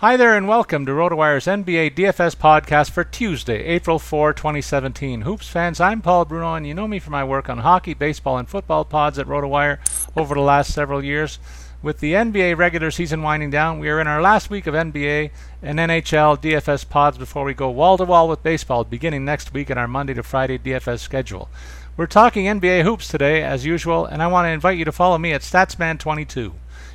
[0.00, 5.20] Hi there, and welcome to RotoWire's NBA DFS podcast for Tuesday, April 4, 2017.
[5.20, 8.38] Hoops fans, I'm Paul Bruno, and you know me from my work on hockey, baseball,
[8.38, 9.76] and football pods at RotoWire
[10.16, 11.38] over the last several years.
[11.82, 15.32] With the NBA regular season winding down, we are in our last week of NBA
[15.60, 19.68] and NHL DFS pods before we go wall to wall with baseball beginning next week
[19.68, 21.50] in our Monday to Friday DFS schedule.
[21.98, 25.18] We're talking NBA hoops today, as usual, and I want to invite you to follow
[25.18, 26.52] me at Statsman22.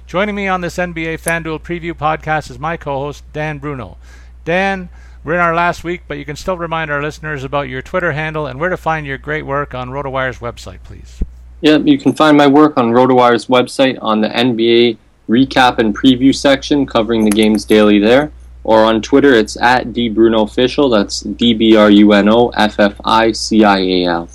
[0.07, 3.97] Joining me on this NBA FanDuel preview podcast is my co host, Dan Bruno.
[4.43, 4.89] Dan,
[5.23, 8.11] we're in our last week, but you can still remind our listeners about your Twitter
[8.11, 11.23] handle and where to find your great work on RotoWire's website, please.
[11.61, 16.35] Yeah, you can find my work on RotoWire's website on the NBA recap and preview
[16.35, 18.31] section, covering the games daily there.
[18.63, 20.91] Or on Twitter, it's at DBrunoOfficial.
[20.91, 24.29] That's D B R U N O F F I C I A L.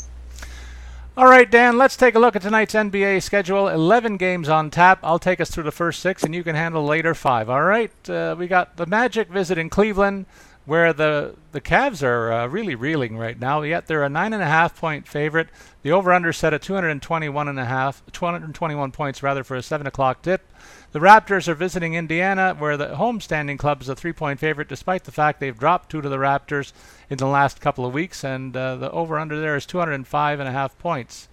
[1.21, 3.69] All right, Dan, let's take a look at tonight's NBA schedule.
[3.69, 5.01] 11 games on tap.
[5.03, 7.51] I'll take us through the first six, and you can handle later five.
[7.51, 10.25] All right, uh, we got the Magic visiting Cleveland,
[10.71, 15.09] where the, the Cavs are uh, really reeling right now, yet they're a 9.5 point
[15.09, 15.49] favorite.
[15.83, 19.85] The over under set at 221 and a half, 221 points rather for a 7
[19.89, 20.49] o'clock tip.
[20.93, 25.11] The Raptors are visiting Indiana, where the home-standing club is a three-point favorite, despite the
[25.11, 26.73] fact they've dropped two to the Raptors
[27.09, 30.53] in the last couple of weeks, and uh, the over/under there is 205 and a
[30.53, 31.27] half points.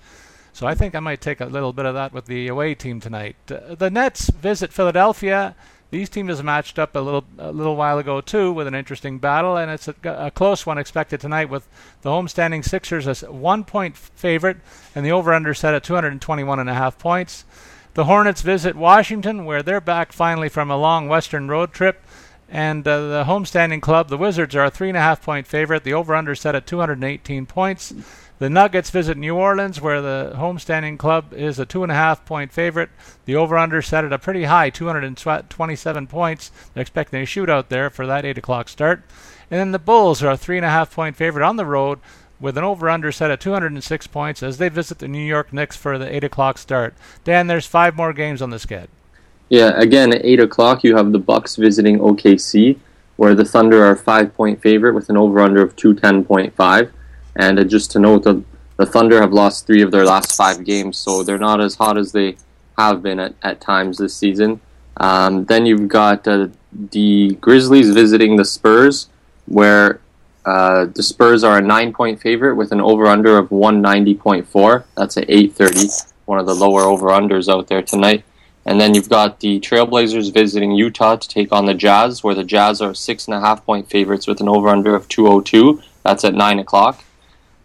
[0.52, 3.00] So I think I might take a little bit of that with the away team
[3.00, 3.36] tonight.
[3.52, 5.56] Uh, the Nets visit Philadelphia.
[5.90, 9.56] These teams matched up a little a little while ago too, with an interesting battle,
[9.56, 11.68] and it's a, a close one expected tonight with
[12.02, 14.58] the home-standing Sixers as one-point favorite,
[14.94, 17.46] and the over/under set at 221 and a half points.
[17.94, 22.04] The Hornets visit Washington, where they're back finally from a long Western road trip.
[22.50, 25.84] And uh, the homestanding club, the Wizards, are a three and a half point favorite.
[25.84, 27.94] The over/under set at 218 points.
[28.40, 32.24] The Nuggets visit New Orleans, where the homestanding club is a two and a half
[32.24, 32.90] point favorite.
[33.26, 36.52] The over/under set at a pretty high 227 points.
[36.74, 39.02] They're expecting a shootout there for that eight o'clock start.
[39.50, 42.00] And then the Bulls are a three and a half point favorite on the road
[42.40, 45.98] with an over-under set at 206 points as they visit the New York Knicks for
[45.98, 46.94] the 8 o'clock start.
[47.24, 48.90] Dan, there's five more games on the schedule.
[49.50, 52.78] Yeah, again at 8 o'clock you have the Bucks visiting OKC,
[53.16, 56.92] where the Thunder are five-point favorite with an over-under of 210.5.
[57.38, 58.44] And uh, just to note, the,
[58.76, 61.98] the Thunder have lost three of their last five games, so they're not as hot
[61.98, 62.36] as they
[62.78, 64.60] have been at, at times this season.
[64.98, 69.08] Um, then you've got uh, the Grizzlies visiting the Spurs,
[69.46, 70.02] where
[70.46, 74.84] uh, the Spurs are a nine point favorite with an over under of 190.4.
[74.96, 78.24] That's at 8:30, one of the lower over unders out there tonight.
[78.66, 82.44] And then you've got the Trailblazers visiting Utah to take on the Jazz, where the
[82.44, 85.82] Jazz are six and a half point favorites with an over under of 202.
[86.04, 87.04] That's at nine o'clock.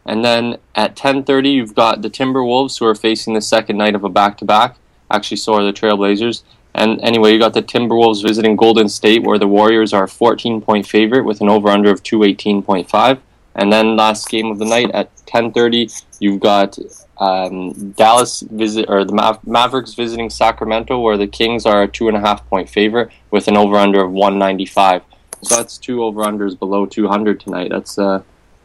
[0.04, 4.04] And then at 10:30, you've got the Timberwolves who are facing the second night of
[4.04, 4.76] a back to back.
[5.10, 6.42] Actually, so are the Trailblazers.
[6.74, 10.60] And anyway, you got the Timberwolves visiting Golden State, where the Warriors are a 14
[10.62, 13.18] point favorite with an over under of 218.5.
[13.54, 16.78] And then last game of the night at 10:30, you've got
[17.18, 22.08] um, Dallas visit or the Maver- Mavericks visiting Sacramento, where the Kings are a two
[22.08, 25.02] and a half point favorite with an over under of 195.
[25.42, 27.70] So that's two over unders below 200 tonight.
[27.70, 28.22] That's uh,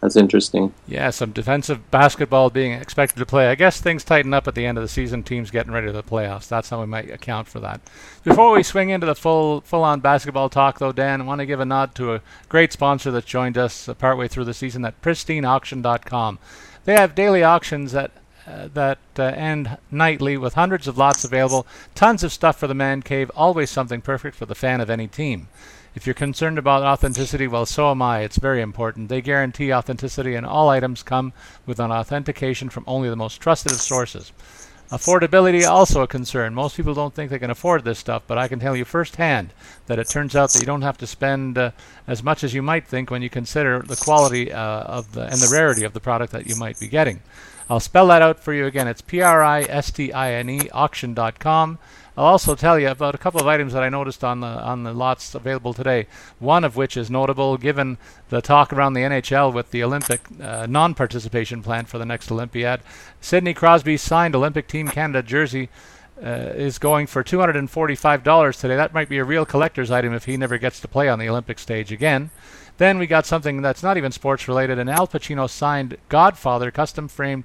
[0.08, 0.74] that's interesting.
[0.88, 3.50] Yeah, some defensive basketball being expected to play.
[3.50, 5.22] I guess things tighten up at the end of the season.
[5.22, 6.48] Teams getting ready for the playoffs.
[6.48, 7.82] That's how we might account for that.
[8.24, 11.60] Before we swing into the full full-on basketball talk, though, Dan, I want to give
[11.60, 16.40] a nod to a great sponsor that joined us partway through the season at PristineAuction.com.
[16.86, 18.12] They have daily auctions that
[18.48, 22.74] uh, that uh, end nightly with hundreds of lots available, tons of stuff for the
[22.74, 25.50] man cave, always something perfect for the fan of any team.
[25.98, 28.20] If you're concerned about authenticity, well, so am I.
[28.20, 29.10] It's very important.
[29.10, 31.34] They guarantee authenticity, and all items come
[31.66, 34.32] with an authentication from only the most trusted of sources.
[34.92, 36.54] Affordability also a concern.
[36.54, 39.54] Most people don't think they can afford this stuff, but I can tell you firsthand
[39.88, 41.72] that it turns out that you don't have to spend uh,
[42.06, 45.42] as much as you might think when you consider the quality uh, of the and
[45.42, 47.22] the rarity of the product that you might be getting.
[47.72, 48.88] I'll spell that out for you again.
[48.88, 51.80] It's P R I S T I N E auction.com.
[52.18, 54.82] I'll also tell you about a couple of items that I noticed on the on
[54.82, 56.08] the lots available today.
[56.40, 58.00] One of which is notable, given
[58.30, 62.82] the talk around the NHL with the Olympic uh, non-participation plan for the next Olympiad.
[63.22, 65.70] Sidney Crosby's signed Olympic Team Canada jersey.
[66.20, 68.76] Uh, is going for $245 today.
[68.76, 71.30] That might be a real collector's item if he never gets to play on the
[71.30, 72.32] Olympic stage again.
[72.78, 77.08] Then we got something that's not even sports related an Al Pacino signed Godfather custom
[77.08, 77.44] framed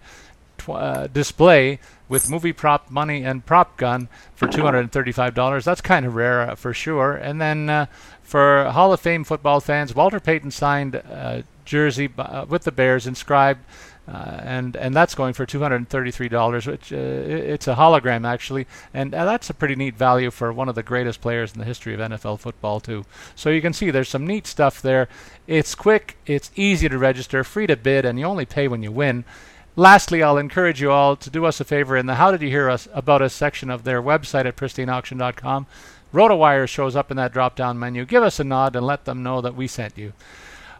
[0.64, 1.78] tw- uh, display
[2.08, 5.64] with movie prop money and prop gun for $235.
[5.64, 7.14] That's kind of rare uh, for sure.
[7.14, 7.86] And then uh,
[8.22, 12.72] for Hall of Fame football fans, Walter Payton signed a jersey b- uh, with the
[12.72, 13.64] Bears inscribed.
[14.08, 17.76] Uh, and and that's going for two hundred and thirty-three dollars, which uh, it's a
[17.76, 21.52] hologram actually, and uh, that's a pretty neat value for one of the greatest players
[21.52, 23.04] in the history of NFL football too.
[23.36, 25.08] So you can see there's some neat stuff there.
[25.46, 28.90] It's quick, it's easy to register, free to bid, and you only pay when you
[28.90, 29.24] win.
[29.74, 32.50] Lastly, I'll encourage you all to do us a favor in the How Did You
[32.50, 35.66] Hear Us About Us section of their website at pristineauction.com.
[36.12, 38.04] RotoWire shows up in that drop down menu.
[38.04, 40.12] Give us a nod and let them know that we sent you.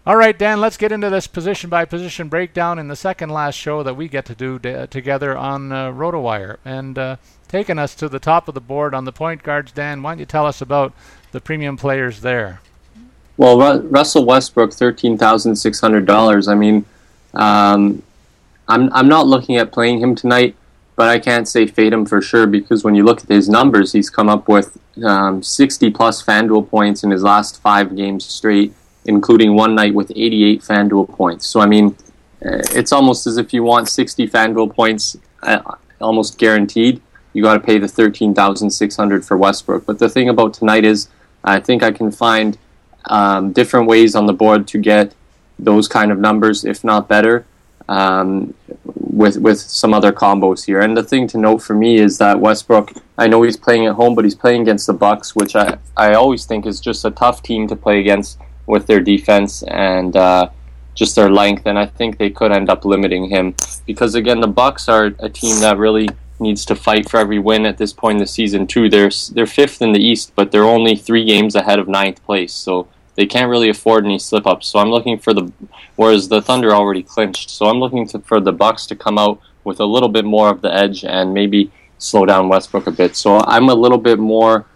[0.06, 3.54] All right, Dan, let's get into this position by position breakdown in the second last
[3.54, 6.58] show that we get to do d- together on uh, RotoWire.
[6.64, 7.16] And uh,
[7.48, 10.18] taking us to the top of the board on the point guards, Dan, why don't
[10.18, 10.92] you tell us about
[11.30, 12.60] the premium players there?
[13.38, 16.48] Well, Ru- Russell Westbrook, thirteen thousand six hundred dollars.
[16.48, 16.84] I mean,
[17.34, 18.02] um,
[18.68, 20.54] I'm I'm not looking at playing him tonight,
[20.96, 23.92] but I can't say fade him for sure because when you look at his numbers,
[23.92, 28.72] he's come up with um, 60 plus FanDuel points in his last five games straight,
[29.04, 31.46] including one night with 88 FanDuel points.
[31.46, 31.96] So I mean,
[32.44, 37.00] uh, it's almost as if you want 60 FanDuel points, uh, almost guaranteed.
[37.32, 39.86] You got to pay the 13,600 for Westbrook.
[39.86, 41.08] But the thing about tonight is,
[41.42, 42.58] I think I can find
[43.06, 45.14] um, different ways on the board to get
[45.58, 47.46] those kind of numbers, if not better
[47.88, 50.81] um, with with some other combos here.
[50.81, 53.94] And the thing to note for me is that Westbrook, I know he's playing at
[53.94, 57.11] home, but he's playing against the Bucks, which I I always think is just a
[57.11, 60.49] tough team to play against with their defense and uh,
[60.94, 61.67] just their length.
[61.67, 63.55] And I think they could end up limiting him
[63.87, 66.08] because again, the Bucks are a team that really
[66.38, 68.88] needs to fight for every win at this point in the season too.
[68.88, 72.52] They're they're fifth in the East, but they're only three games ahead of ninth place.
[72.52, 74.68] So they can't really afford any slip ups.
[74.68, 75.52] So I'm looking for the
[75.96, 77.50] whereas the Thunder already clinched.
[77.50, 80.48] So I'm looking to, for the Bucks to come out with a little bit more
[80.48, 83.14] of the edge and maybe slow down Westbrook a bit.
[83.14, 84.66] So I'm a little bit more.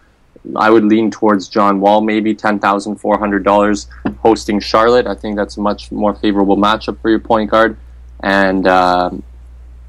[0.55, 3.89] I would lean towards John Wall, maybe ten thousand four hundred dollars
[4.19, 5.07] hosting Charlotte.
[5.07, 7.77] I think that's a much more favorable matchup for your point guard,
[8.23, 9.11] and uh,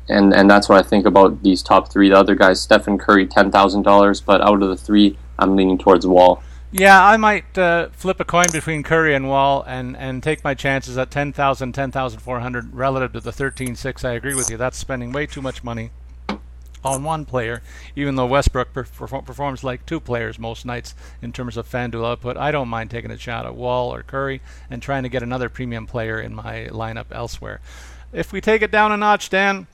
[0.09, 2.09] and and that's what I think about these top three.
[2.09, 5.77] The other guys, Stephen Curry, ten thousand dollars, but out of the three, I'm leaning
[5.77, 6.41] towards Wall.
[6.71, 10.53] Yeah, I might uh, flip a coin between Curry and Wall and, and take my
[10.53, 14.03] chances at 10,000, 10,400 relative to the 13.6.
[14.03, 14.57] I agree with you.
[14.57, 15.91] That's spending way too much money
[16.83, 17.61] on one player,
[17.95, 22.35] even though Westbrook perform, performs like two players most nights in terms of FanDuel output.
[22.35, 25.47] I don't mind taking a shot at Wall or Curry and trying to get another
[25.47, 27.61] premium player in my lineup elsewhere.
[28.11, 29.67] If we take it down a notch, Dan,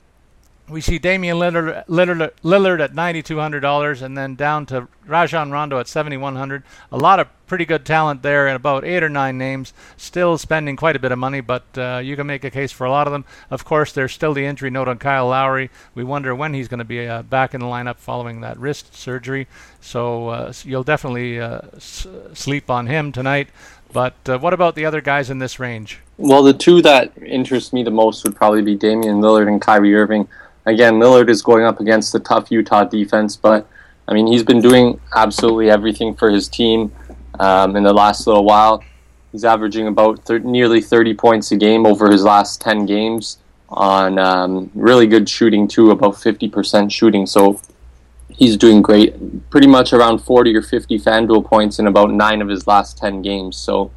[0.68, 5.88] we see Damian Lillard, Lillard, Lillard at $9,200 and then down to Rajon Rondo at
[5.88, 6.62] 7,100.
[6.90, 9.74] A lot of pretty good talent there and about eight or nine names.
[9.98, 12.86] Still spending quite a bit of money, but uh, you can make a case for
[12.86, 13.26] a lot of them.
[13.50, 15.70] Of course, there's still the injury note on Kyle Lowry.
[15.94, 18.94] We wonder when he's going to be uh, back in the lineup following that wrist
[18.94, 19.46] surgery.
[19.82, 23.48] So uh, you'll definitely uh, s- sleep on him tonight.
[23.92, 26.00] But uh, what about the other guys in this range?
[26.16, 29.94] Well, the two that interest me the most would probably be Damian Lillard and Kyrie
[29.94, 30.26] Irving.
[30.66, 33.66] Again, Lillard is going up against the tough Utah defense, but
[34.08, 36.92] I mean, he's been doing absolutely everything for his team
[37.38, 38.82] um, in the last little while.
[39.32, 44.18] He's averaging about thir- nearly 30 points a game over his last 10 games on
[44.18, 47.26] um, really good shooting, too, about 50% shooting.
[47.26, 47.60] So
[48.28, 49.50] he's doing great.
[49.50, 53.22] Pretty much around 40 or 50 FanDuel points in about nine of his last 10
[53.22, 53.56] games.
[53.56, 53.90] So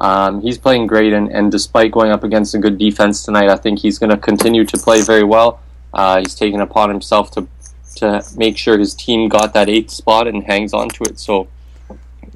[0.00, 3.56] Um, he's playing great, and, and despite going up against a good defense tonight, I
[3.56, 5.58] think he's going to continue to play very well.
[5.92, 7.46] Uh, he's taken upon himself to
[7.96, 11.18] to make sure his team got that eighth spot and hangs on to it.
[11.18, 11.48] So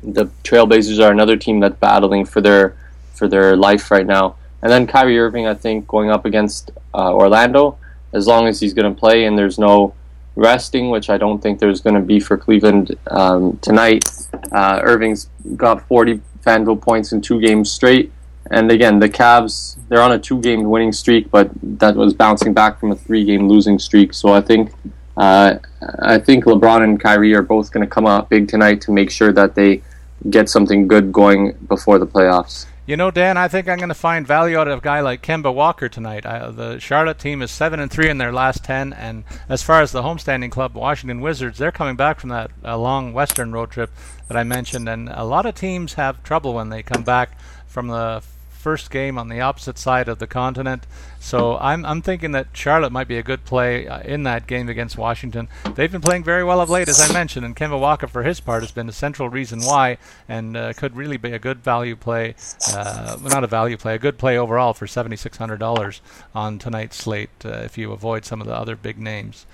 [0.03, 2.77] the Trailblazers are another team that's battling for their
[3.15, 4.37] for their life right now.
[4.63, 7.79] And then Kyrie Irving, I think, going up against uh, Orlando,
[8.13, 9.95] as long as he's going to play and there's no
[10.37, 14.05] resting, which I don't think there's going to be for Cleveland um, tonight.
[14.51, 18.13] Uh, Irving's got 40 FanDuel points in two games straight.
[18.51, 22.53] And again, the Cavs, they're on a two game winning streak, but that was bouncing
[22.53, 24.15] back from a three game losing streak.
[24.15, 24.73] So I think.
[25.15, 25.59] Uh,
[25.99, 29.11] I think LeBron and Kyrie are both going to come out big tonight to make
[29.11, 29.83] sure that they
[30.31, 32.65] get something good going before the playoffs.
[32.85, 35.23] You know, Dan, I think I'm going to find value out of a guy like
[35.23, 36.27] Kemba Walker tonight.
[36.27, 39.83] I, the Charlotte team is seven and three in their last ten, and as far
[39.83, 43.71] as the homestanding club, Washington Wizards, they're coming back from that uh, long Western road
[43.71, 43.91] trip
[44.27, 47.87] that I mentioned, and a lot of teams have trouble when they come back from
[47.87, 48.23] the
[48.63, 50.87] first game on the opposite side of the continent.
[51.19, 54.69] So I'm, I'm thinking that Charlotte might be a good play uh, in that game
[54.69, 55.49] against Washington.
[55.75, 58.39] They've been playing very well of late, as I mentioned, and Kemba Walker, for his
[58.39, 61.97] part, has been the central reason why, and uh, could really be a good value
[61.97, 62.37] play,
[62.73, 66.01] uh, not a value play, a good play overall for $7,600
[66.35, 69.45] on tonight's slate uh, if you avoid some of the other big names.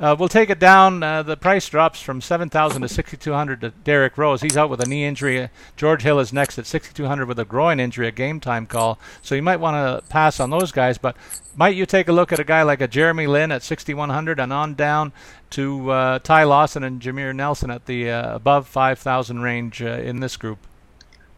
[0.00, 1.02] Uh, we'll take it down.
[1.02, 4.40] Uh, the price drops from 7,000 to 6,200 to Derrick Rose.
[4.40, 5.48] He's out with a knee injury.
[5.76, 8.98] George Hill is next at 6,200 with a groin injury, a game time call.
[9.22, 10.98] So you might want to pass on those guys.
[10.98, 11.16] But
[11.54, 14.52] might you take a look at a guy like a Jeremy Lin at 6,100 and
[14.52, 15.12] on down
[15.50, 20.20] to uh, Ty Lawson and Jameer Nelson at the uh, above 5,000 range uh, in
[20.20, 20.58] this group?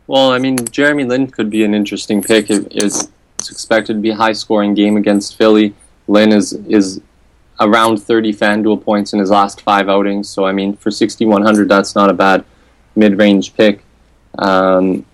[0.07, 2.49] Well, I mean, Jeremy Lin could be an interesting pick.
[2.49, 3.09] It's,
[3.39, 5.75] it's expected to be a high scoring game against Philly.
[6.09, 7.01] Lin is is
[7.61, 10.29] around 30 FanDuel points in his last five outings.
[10.29, 12.45] So, I mean, for 6,100, that's not a bad
[12.97, 13.85] mid range pick.
[14.39, 15.07] Um,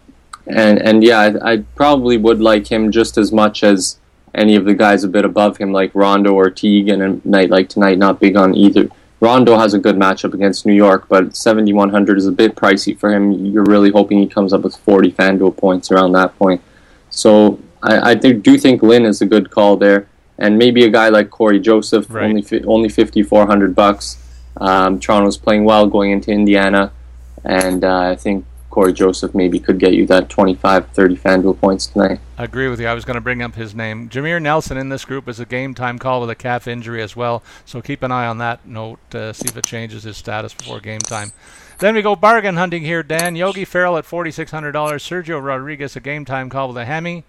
[0.46, 3.98] and, and yeah, I, I, probably would like him just as much as
[4.34, 7.50] any of the guys a bit above him, like Rondo or Teague, and a night
[7.50, 8.88] like tonight, not big on either.
[9.20, 13.12] Rondo has a good matchup against New York, but 7,100 is a bit pricey for
[13.12, 13.44] him.
[13.44, 16.62] You're really hoping he comes up with 40 FanDuel points around that point.
[17.10, 20.08] So I, I do think Lin is a good call there
[20.40, 22.24] and maybe a guy like Cory Joseph, right.
[22.24, 24.18] only only fifty four hundred bucks.
[24.56, 26.92] Um, Toronto's playing well going into Indiana,
[27.44, 31.88] and uh, I think Cory Joseph maybe could get you that 25, 30 FanDuel points
[31.88, 32.20] tonight.
[32.38, 32.86] I agree with you.
[32.86, 34.08] I was going to bring up his name.
[34.08, 37.16] Jameer Nelson in this group is a game time call with a calf injury as
[37.16, 40.54] well, so keep an eye on that note, uh, see if it changes his status
[40.54, 41.32] before game time.
[41.78, 43.36] Then we go bargain hunting here, Dan.
[43.36, 44.72] Yogi Ferrell at $4,600.
[44.72, 47.24] Sergio Rodriguez, a game time call with a hammy.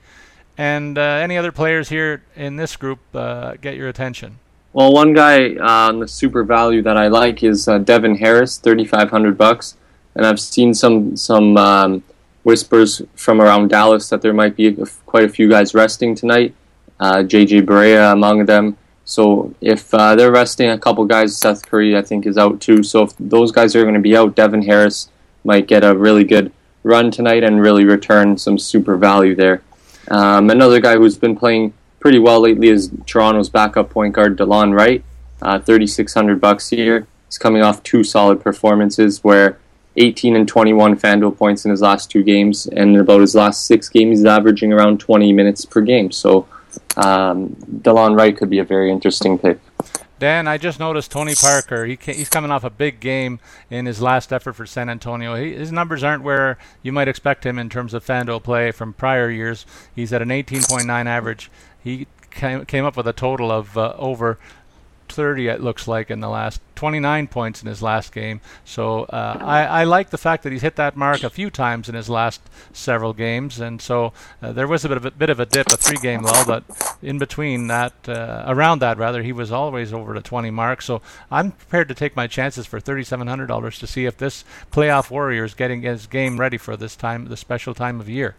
[0.62, 4.38] And uh, any other players here in this group uh, get your attention?
[4.74, 8.86] Well, one guy on the super value that I like is uh, Devin Harris, thirty
[8.86, 9.76] five hundred bucks,
[10.14, 12.04] and I've seen some some um,
[12.44, 14.78] whispers from around Dallas that there might be
[15.08, 16.54] quite a few guys resting tonight.
[17.00, 18.78] JJ uh, Barea among them.
[19.04, 22.84] So if uh, they're resting a couple guys, Seth Curry I think is out too.
[22.84, 25.10] So if those guys are going to be out, Devin Harris
[25.44, 26.52] might get a really good
[26.84, 29.64] run tonight and really return some super value there.
[30.12, 34.76] Um, another guy who's been playing pretty well lately is Toronto's backup point guard Delon
[34.76, 35.04] Wright,
[35.42, 37.08] uh, 3600 bucks here.
[37.28, 39.58] He's coming off two solid performances where
[39.96, 43.66] 18 and 21 FanDuel points in his last two games, and in about his last
[43.66, 46.12] six games, he's averaging around 20 minutes per game.
[46.12, 46.46] So
[46.98, 49.60] um, Delon Wright could be a very interesting pick.
[50.22, 51.84] Dan, I just noticed Tony Parker.
[51.88, 53.40] He he's coming off a big game
[53.72, 55.34] in his last effort for San Antonio.
[55.34, 58.94] He, his numbers aren't where you might expect him in terms of FanDuel play from
[58.94, 59.66] prior years.
[59.96, 61.50] He's at an 18.9 average.
[61.84, 64.38] He came, came up with a total of uh, over
[65.12, 68.42] 30 it looks like in the last 29 points in his last game.
[68.66, 71.88] So uh, I, I, like the fact that he's hit that mark a few times
[71.88, 72.42] in his last
[72.74, 73.60] several games.
[73.60, 75.98] And so uh, there was a bit of a bit of a dip a three
[75.98, 76.64] game lull but
[77.04, 80.82] in between that uh, around that rather he was always over the 20 mark.
[80.82, 85.44] So I'm prepared to take my chances for $3700 to see if this playoff warrior
[85.44, 88.36] is getting his game ready for this time the special time of year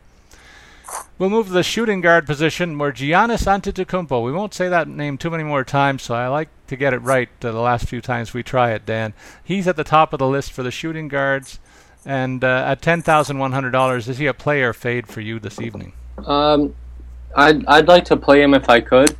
[1.18, 4.24] We'll move to the shooting guard position where Giannis Antetokounmpo.
[4.24, 6.98] We won't say that name too many more times, so I like to get it
[6.98, 9.14] right uh, the last few times we try it, Dan.
[9.42, 11.60] He's at the top of the list for the shooting guards,
[12.04, 15.38] and uh, at ten thousand one hundred dollars, is he a player fade for you
[15.38, 15.92] this evening?
[16.26, 16.74] Um,
[17.36, 19.16] I'd I'd like to play him if I could.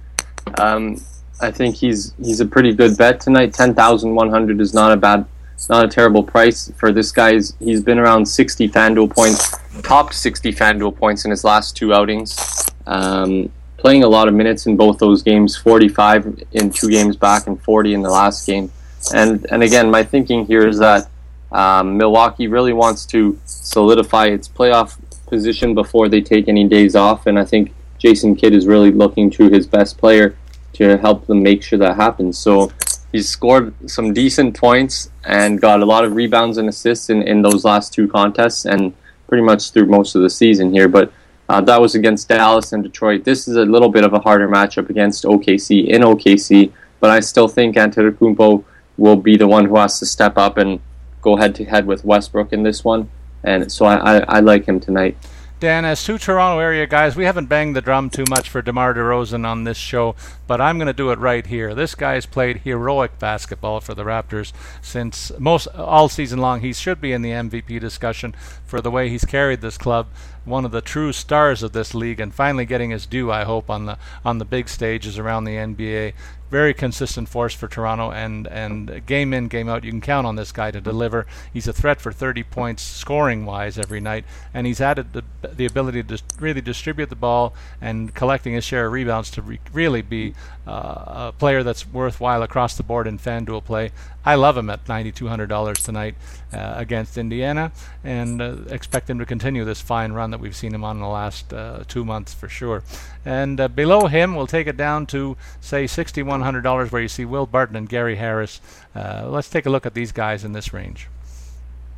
[0.58, 1.00] Um,
[1.40, 3.54] I think he's he's a pretty good bet tonight.
[3.54, 5.26] Ten thousand one hundred is not a bad
[5.62, 7.54] it's not a terrible price for this guy's.
[7.60, 12.36] He's been around 60 FanDuel points, top 60 FanDuel points in his last two outings.
[12.84, 17.46] Um, playing a lot of minutes in both those games, 45 in two games back
[17.46, 18.72] and 40 in the last game.
[19.14, 21.08] And and again, my thinking here is that
[21.52, 27.28] um, Milwaukee really wants to solidify its playoff position before they take any days off,
[27.28, 30.36] and I think Jason Kidd is really looking to his best player
[30.72, 32.36] to help them make sure that happens.
[32.36, 32.72] So
[33.12, 37.42] he's scored some decent points and got a lot of rebounds and assists in, in
[37.42, 38.94] those last two contests and
[39.28, 40.88] pretty much through most of the season here.
[40.88, 41.12] But
[41.48, 43.24] uh, that was against Dallas and Detroit.
[43.24, 47.20] This is a little bit of a harder matchup against OKC in OKC, but I
[47.20, 48.64] still think Antetokounmpo
[48.96, 50.80] will be the one who has to step up and
[51.20, 53.10] go head to head with Westbrook in this one.
[53.44, 55.16] And so I, I, I like him tonight.
[55.62, 58.94] Dan, as two Toronto area guys, we haven't banged the drum too much for DeMar
[58.94, 60.16] DeRozan on this show,
[60.48, 61.72] but I'm going to do it right here.
[61.72, 66.62] This guy's played heroic basketball for the Raptors since most all season long.
[66.62, 68.34] He should be in the MVP discussion
[68.66, 70.08] for the way he's carried this club
[70.44, 73.70] one of the true stars of this league and finally getting his due I hope
[73.70, 76.14] on the on the big stages around the NBA
[76.52, 80.36] very consistent force for Toronto, and and game in game out, you can count on
[80.36, 81.26] this guy to deliver.
[81.50, 85.64] He's a threat for 30 points scoring wise every night, and he's added the the
[85.64, 90.02] ability to really distribute the ball and collecting his share of rebounds to re- really
[90.02, 90.34] be
[90.66, 93.90] uh, a player that's worthwhile across the board in FanDuel play.
[94.24, 96.14] I love him at $9,200 tonight
[96.52, 97.72] uh, against Indiana,
[98.04, 101.02] and uh, expect him to continue this fine run that we've seen him on in
[101.02, 102.84] the last uh, two months for sure.
[103.24, 107.46] And uh, below him, we'll take it down to say $6,100, where you see Will
[107.46, 108.60] Barton and Gary Harris.
[108.94, 111.08] Uh, let's take a look at these guys in this range.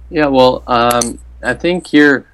[0.09, 2.27] Yeah, well, um, I think here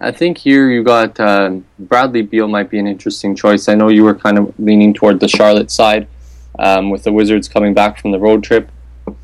[0.00, 3.68] I think here you got uh, Bradley Beal might be an interesting choice.
[3.68, 6.06] I know you were kind of leaning toward the Charlotte side
[6.58, 8.70] um, with the Wizards coming back from the road trip,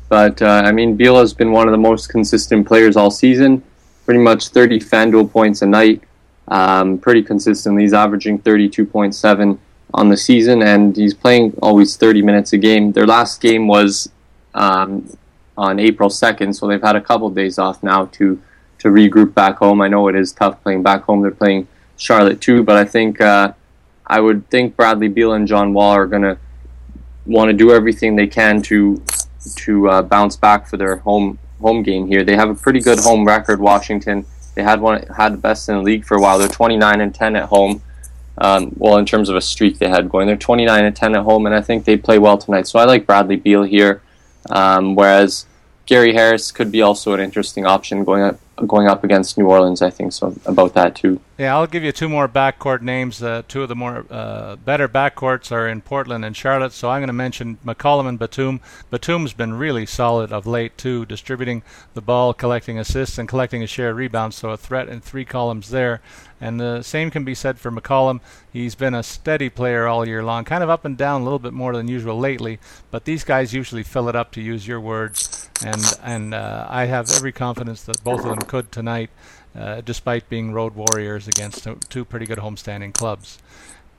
[0.09, 3.63] but uh, I mean Beal has been one of the most consistent players all season.
[4.03, 6.03] Pretty much 30 FanDuel points a night,
[6.49, 7.83] um, pretty consistently.
[7.83, 9.57] He's averaging 32.7
[9.93, 12.91] on the season, and he's playing always 30 minutes a game.
[12.91, 14.09] Their last game was
[14.53, 15.09] um,
[15.57, 18.41] on April 2nd, so they've had a couple days off now to
[18.85, 19.81] to regroup back home.
[19.81, 21.23] I know it is tough playing back home.
[21.23, 23.53] They're playing Charlotte too, but I think uh,
[24.05, 26.37] I would think Bradley Beal and John Wall are to
[27.25, 29.03] want to do everything they can to
[29.55, 32.23] to uh, bounce back for their home home game here.
[32.23, 33.59] They have a pretty good home record.
[33.59, 36.37] Washington they had one had the best in the league for a while.
[36.37, 37.81] They're 29 and 10 at home.
[38.37, 41.23] Um, well, in terms of a streak they had going, they're 29 and 10 at
[41.23, 42.67] home, and I think they play well tonight.
[42.67, 44.01] So I like Bradley Beal here.
[44.49, 45.47] Um, whereas
[45.87, 49.81] Gary Harris could be also an interesting option going up going up against New Orleans.
[49.81, 51.19] I think so about that too.
[51.37, 53.21] Yeah, I'll give you two more backcourt names.
[53.21, 56.71] Uh, two of the more uh, better backcourts are in Portland and Charlotte.
[56.71, 58.61] So I'm going to mention McCollum and Batum.
[58.89, 61.61] Batum's been really solid of late too, distributing
[61.93, 64.37] the ball, collecting assists, and collecting a share of rebounds.
[64.37, 65.99] So a threat in three columns there.
[66.39, 68.21] And the same can be said for McCollum.
[68.53, 71.39] He's been a steady player all year long, kind of up and down a little
[71.39, 72.59] bit more than usual lately.
[72.91, 75.49] But these guys usually fill it up, to use your words.
[75.65, 79.09] And and uh, I have every confidence that both of them could tonight,
[79.57, 83.39] uh, despite being road warriors against two pretty good homestanding clubs.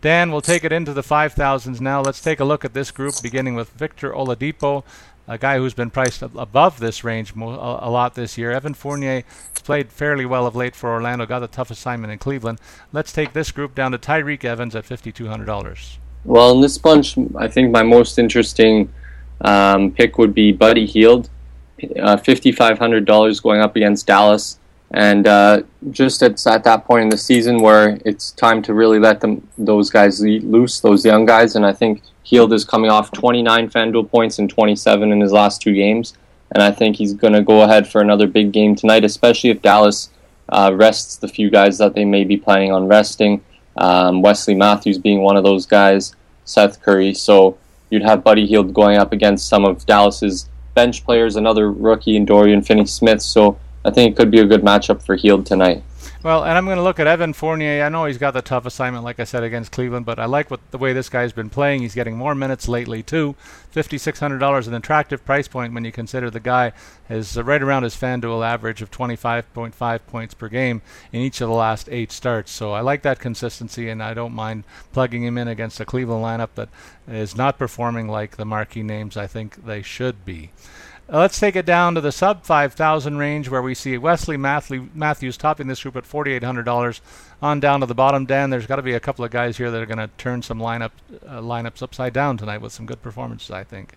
[0.00, 2.00] Dan, we'll take it into the 5,000s now.
[2.00, 4.84] Let's take a look at this group, beginning with Victor Oladipo
[5.28, 8.52] a guy who's been priced above this range mo- a, lot this year.
[8.52, 12.18] Evan Fournier has played fairly well of late for Orlando, got a tough assignment in
[12.18, 12.60] Cleveland.
[12.92, 15.96] Let's take this group down to Tyreke Evans at $5,200.
[16.24, 18.92] Well, in this bunch, I think my most interesting
[19.40, 21.28] um, pick would be Buddy Hield,
[21.82, 24.58] uh, $5,500 going up against Dallas.
[24.92, 28.98] And uh, just at, at that point in the season where it's time to really
[28.98, 33.12] let them those guys loose, those young guys, and I think Hield is coming off
[33.12, 36.14] 29 FanDuel points and 27 in his last two games,
[36.54, 39.62] and I think he's going to go ahead for another big game tonight, especially if
[39.62, 40.10] Dallas
[40.48, 43.42] uh, rests the few guys that they may be planning on resting.
[43.76, 47.12] Um, Wesley Matthews being one of those guys, Seth Curry.
[47.14, 47.58] So
[47.90, 52.24] you'd have Buddy Hield going up against some of Dallas's bench players, another rookie in
[52.24, 53.22] Dorian Finney-Smith.
[53.22, 55.84] So I think it could be a good matchup for Hield tonight.
[56.24, 57.84] Well, and I'm going to look at Evan Fournier.
[57.84, 60.50] I know he's got the tough assignment, like I said, against Cleveland, but I like
[60.50, 61.82] what the way this guy's been playing.
[61.82, 63.36] He's getting more minutes lately too.
[63.70, 66.72] Fifty-six hundred dollars, an attractive price point when you consider the guy
[67.08, 71.54] is right around his FanDuel average of 25.5 points per game in each of the
[71.54, 72.50] last eight starts.
[72.50, 76.24] So I like that consistency, and I don't mind plugging him in against a Cleveland
[76.24, 76.70] lineup that
[77.06, 80.50] is not performing like the marquee names I think they should be.
[81.08, 85.36] Uh, let's take it down to the sub 5,000 range where we see Wesley Matthews
[85.36, 87.00] topping this group at $4,800.
[87.40, 89.70] On down to the bottom, Dan, there's got to be a couple of guys here
[89.70, 90.90] that are going to turn some lineup
[91.26, 93.94] uh, lineups upside down tonight with some good performances, I think.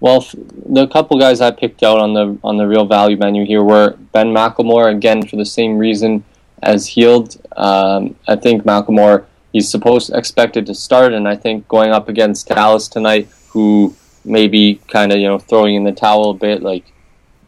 [0.00, 0.24] Well,
[0.66, 3.96] the couple guys I picked out on the on the real value menu here were
[4.12, 6.22] Ben McLemore again for the same reason
[6.62, 7.36] as Hield.
[7.56, 12.48] Um, I think McLemore he's supposed expected to start, and I think going up against
[12.48, 16.62] Dallas tonight, who maybe kind of you know throwing in the towel a bit.
[16.62, 16.92] Like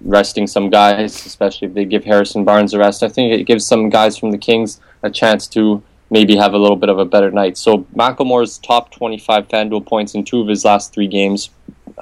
[0.01, 3.03] resting some guys, especially if they give Harrison Barnes a rest.
[3.03, 6.59] I think it gives some guys from the Kings a chance to maybe have a
[6.59, 7.59] little bit of a better night.
[7.59, 11.51] So McLemore's top 25 FanDuel points in two of his last three games.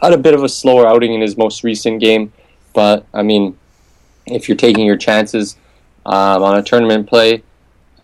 [0.01, 2.33] Had a bit of a slower outing in his most recent game,
[2.75, 3.59] but I mean,
[4.27, 5.57] if you're taking your chances
[6.05, 7.43] um, on a tournament play,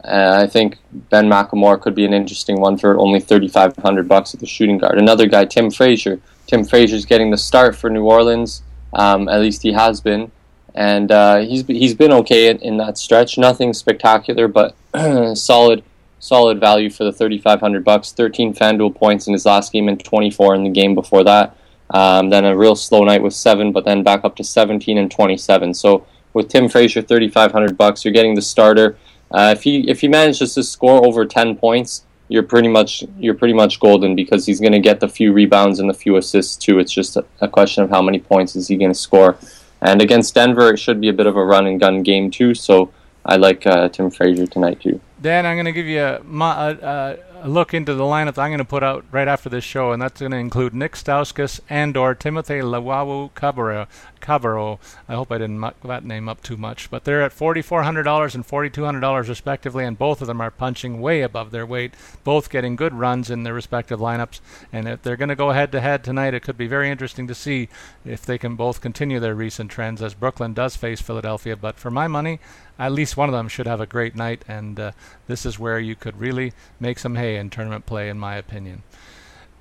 [0.04, 4.40] uh, I think Ben McLemore could be an interesting one for only 3,500 bucks at
[4.40, 4.98] the shooting guard.
[4.98, 6.20] Another guy, Tim Frazier.
[6.46, 8.62] Tim Frazier's getting the start for New Orleans.
[8.92, 10.30] Um, at least he has been,
[10.74, 13.38] and uh, he's he's been okay in, in, that stretch.
[13.38, 14.76] Nothing spectacular, but
[15.34, 15.82] solid
[16.18, 18.12] solid value for the 3,500 bucks.
[18.12, 21.56] 13 FanDuel points in his last game and 24 in the game before that.
[21.90, 25.10] Um, then a real slow night with seven, but then back up to 17 and
[25.10, 25.74] 27.
[25.74, 28.96] So with Tim Frazier, 3,500 bucks, you're getting the starter.
[29.32, 33.34] Uh, if he if he manages to score over 10 points, you're pretty much you're
[33.34, 36.56] pretty much golden because he's going to get the few rebounds and the few assists
[36.56, 36.78] too.
[36.78, 39.36] It's just a, a question of how many points is he going to score.
[39.80, 42.54] And against Denver, it should be a bit of a run and gun game too.
[42.54, 42.92] So
[43.24, 45.00] I like uh, Tim Frazier tonight too.
[45.20, 48.58] Dan, I'm going to give you a, a, a, look into the lineup I'm going
[48.58, 51.96] to put out right after this show, and that's going to include Nick Stauskas and
[51.96, 53.88] or Timothy Luwawu Cabarrot,
[54.20, 54.78] Cabarrot.
[55.08, 58.46] I hope I didn't muck that name up too much, but they're at $4,400 and
[58.46, 62.94] $4,200 respectively, and both of them are punching way above their weight, both getting good
[62.94, 64.40] runs in their respective lineups.
[64.72, 67.26] And if they're going to go head to head tonight, it could be very interesting
[67.26, 67.68] to see
[68.04, 71.56] if they can both continue their recent trends as Brooklyn does face Philadelphia.
[71.56, 72.40] But for my money,
[72.82, 74.92] at least one of them should have a great night, and uh,
[75.28, 78.82] this is where you could really make some hay in tournament play, in my opinion.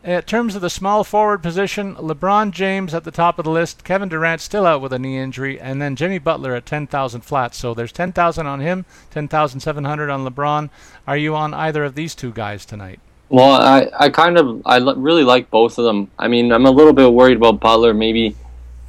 [0.03, 3.83] In terms of the small forward position, LeBron James at the top of the list,
[3.83, 7.53] Kevin Durant still out with a knee injury, and then Jimmy Butler at 10,000 flat.
[7.53, 10.71] So there's 10,000 on him, 10,700 on LeBron.
[11.05, 12.99] Are you on either of these two guys tonight?
[13.29, 16.09] Well, I, I kind of I l- really like both of them.
[16.17, 17.93] I mean, I'm a little bit worried about Butler.
[17.93, 18.35] Maybe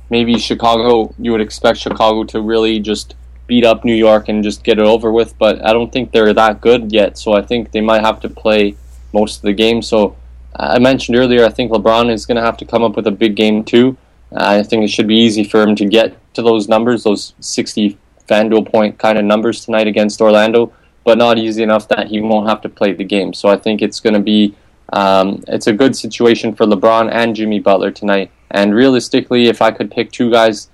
[0.09, 1.14] maybe Chicago.
[1.18, 3.14] You would expect Chicago to really just
[3.47, 6.33] beat up New York and just get it over with, but I don't think they're
[6.33, 7.19] that good yet.
[7.19, 8.77] So I think they might have to play
[9.13, 9.83] most of the game.
[9.83, 10.17] So
[10.57, 13.11] I mentioned earlier, I think LeBron is going to have to come up with a
[13.11, 13.97] big game too.
[14.35, 17.99] I think it should be easy for him to get to those numbers, those 60
[18.29, 20.73] FanDuel point kind of numbers tonight against Orlando,
[21.05, 23.35] but not easy enough that he won't have to play the game.
[23.35, 24.55] So I think it's going to be
[24.93, 28.31] um, it's a good situation for LeBron and Jimmy Butler tonight.
[28.51, 30.69] And realistically, if I could pick two guys,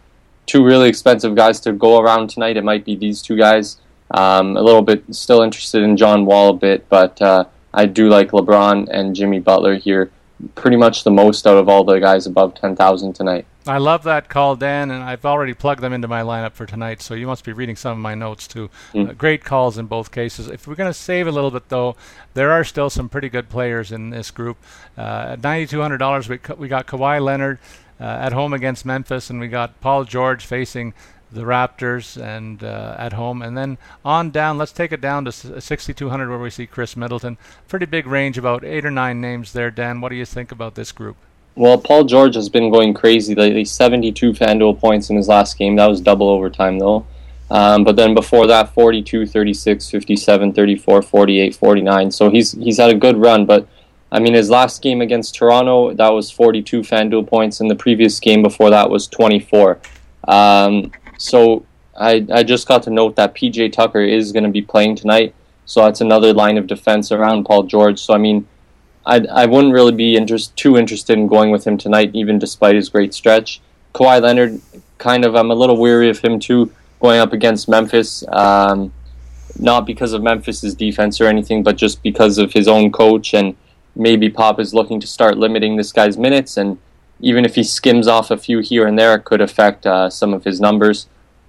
[0.49, 3.79] two really expensive guys to go around tonight, it might be these two guys.
[4.11, 8.09] Um, a little bit still interested in John Wall a bit, but uh, I do
[8.09, 10.11] like LeBron and Jimmy Butler here
[10.55, 13.45] pretty much the most out of all the guys above 10,000 tonight.
[13.67, 17.03] I love that call, Dan, and I've already plugged them into my lineup for tonight,
[17.03, 18.71] so you must be reading some of my notes too.
[18.95, 19.11] Mm.
[19.11, 20.49] Uh, great calls in both cases.
[20.49, 21.97] If we're going to save a little bit, though,
[22.33, 24.57] there are still some pretty good players in this group.
[24.97, 27.59] Uh, at $9,200, we, we got Kawhi Leonard
[28.01, 30.95] uh, at home against Memphis, and we got Paul George facing
[31.31, 34.59] the Raptors and uh, at home, and then on down.
[34.59, 37.37] Let's take it down to 6,200 where we see Khris Middleton.
[37.69, 39.71] Pretty big range, about eight or nine names there.
[39.71, 41.17] Dan, what do you think about this group?
[41.55, 43.65] Well, Paul George has been going crazy lately.
[43.65, 45.75] 72 FanDuel points in his last game.
[45.77, 47.05] That was double overtime though.
[47.51, 52.11] Um, but then before that, 42, 36, 57, 34, 48, 49.
[52.11, 53.45] So he's he's had a good run.
[53.45, 53.67] But
[54.11, 58.18] I mean, his last game against Toronto, that was 42 FanDuel points, and the previous
[58.21, 59.79] game before that was 24.
[60.27, 61.66] Um, so
[61.97, 65.35] I, I just got to note that PJ Tucker is going to be playing tonight.
[65.66, 68.01] So that's another line of defense around Paul George.
[68.01, 68.47] So I mean,
[69.05, 72.75] I I wouldn't really be interest, too interested in going with him tonight, even despite
[72.75, 73.61] his great stretch.
[73.94, 74.62] Kawhi Leonard,
[74.97, 78.25] kind of, I'm a little weary of him too, going up against Memphis.
[78.29, 78.92] Um,
[79.59, 83.57] not because of Memphis's defense or anything, but just because of his own coach and
[83.99, 86.79] maybe Pop is looking to start limiting this guy's minutes and
[87.21, 90.33] even if he skims off a few here and there, it could affect uh, some
[90.33, 91.07] of his numbers.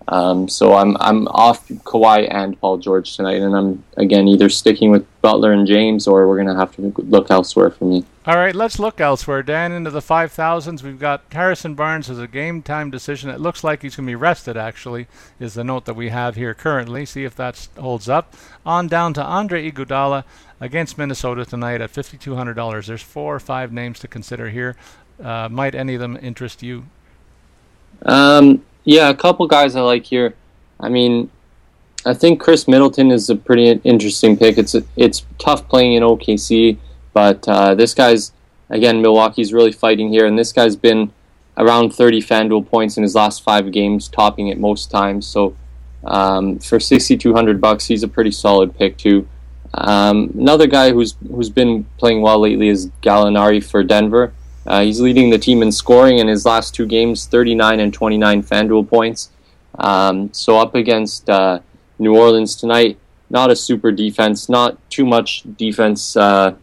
[0.07, 4.89] Um, so I'm I'm off Kawhi and Paul George tonight, and I'm again either sticking
[4.89, 8.03] with Butler and James, or we're gonna have to look elsewhere for me.
[8.25, 9.43] All right, let's look elsewhere.
[9.43, 13.29] Dan, into the five thousands, we've got Harrison Barnes as a game time decision.
[13.29, 14.57] It looks like he's gonna be rested.
[14.57, 15.05] Actually,
[15.39, 17.05] is the note that we have here currently.
[17.05, 18.33] See if that holds up.
[18.65, 20.23] On down to Andre Iguodala
[20.59, 22.85] against Minnesota tonight at $5,200.
[22.85, 24.75] There's four or five names to consider here.
[25.21, 26.85] Uh, might any of them interest you?
[28.03, 30.35] Um, yeah, a couple guys I like here.
[30.79, 31.29] I mean,
[32.05, 34.57] I think Khris Middleton is a pretty interesting pick.
[34.57, 36.77] It's it's tough playing in OKC,
[37.13, 38.31] but uh, this guy's
[38.69, 41.11] again Milwaukee's really fighting here, and this guy's been
[41.57, 45.27] around 30 FanDuel points in his last five games, topping it most times.
[45.27, 45.57] So
[46.05, 49.27] um, for 6,200 bucks, he's a pretty solid pick too.
[49.73, 54.33] Um, another guy who's who's been playing well lately is Gallinari for Denver.
[54.65, 58.43] Uh, he's leading the team in scoring in his last two games, 39 and 29
[58.43, 59.29] FanDuel points.
[59.77, 61.59] Um, so up against uh,
[61.97, 62.97] New Orleans tonight,
[63.29, 66.55] not a super defense, not too much defense uh,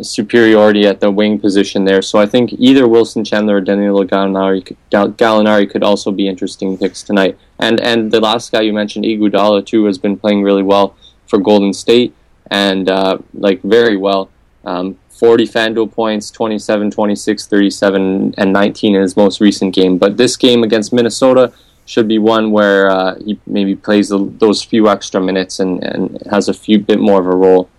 [0.00, 2.02] superiority at the wing position there.
[2.02, 6.78] So I think either Wilson Chandler or Danilo Gallinari could, Gallinari could also be interesting
[6.78, 7.38] picks tonight.
[7.58, 10.96] And and the last guy you mentioned, Iguodala too, has been playing really well
[11.32, 12.14] for Golden State
[12.50, 14.28] and uh, like very well.
[14.66, 19.96] Um, 40 FanDuel points, 27, 26, 37, and 19 in his most recent game.
[19.96, 21.50] But this game against Minnesota
[21.86, 26.50] should be one where uh, he maybe plays those few extra minutes and, and has
[26.50, 27.70] a few bit more of a role.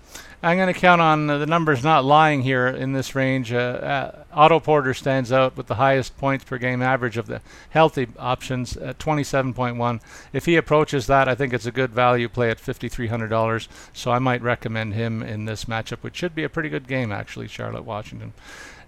[0.41, 3.53] I'm going to count on the numbers not lying here in this range.
[3.53, 7.41] Uh, uh, Otto Porter stands out with the highest points per game average of the
[7.69, 10.01] healthy options at 27.1.
[10.31, 13.67] If he approaches that, I think it's a good value play at $5,300.
[13.93, 17.11] So I might recommend him in this matchup, which should be a pretty good game,
[17.11, 18.33] actually, Charlotte Washington.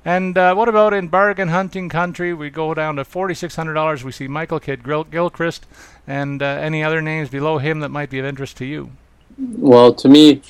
[0.03, 2.31] And uh, what about in bargain hunting country?
[2.31, 4.03] We go down to $4,600.
[4.03, 5.65] We see Michael Kidd Gilchrist
[6.05, 8.91] and uh, any other names below him that might be of interest to you.
[9.37, 10.41] Well, to me,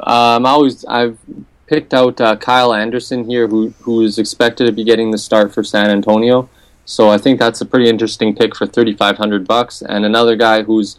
[0.00, 1.18] um, I always I've
[1.66, 5.52] picked out uh, Kyle Anderson here, who who is expected to be getting the start
[5.52, 6.48] for San Antonio.
[6.84, 9.82] So I think that's a pretty interesting pick for thirty five hundred bucks.
[9.82, 10.98] And another guy who's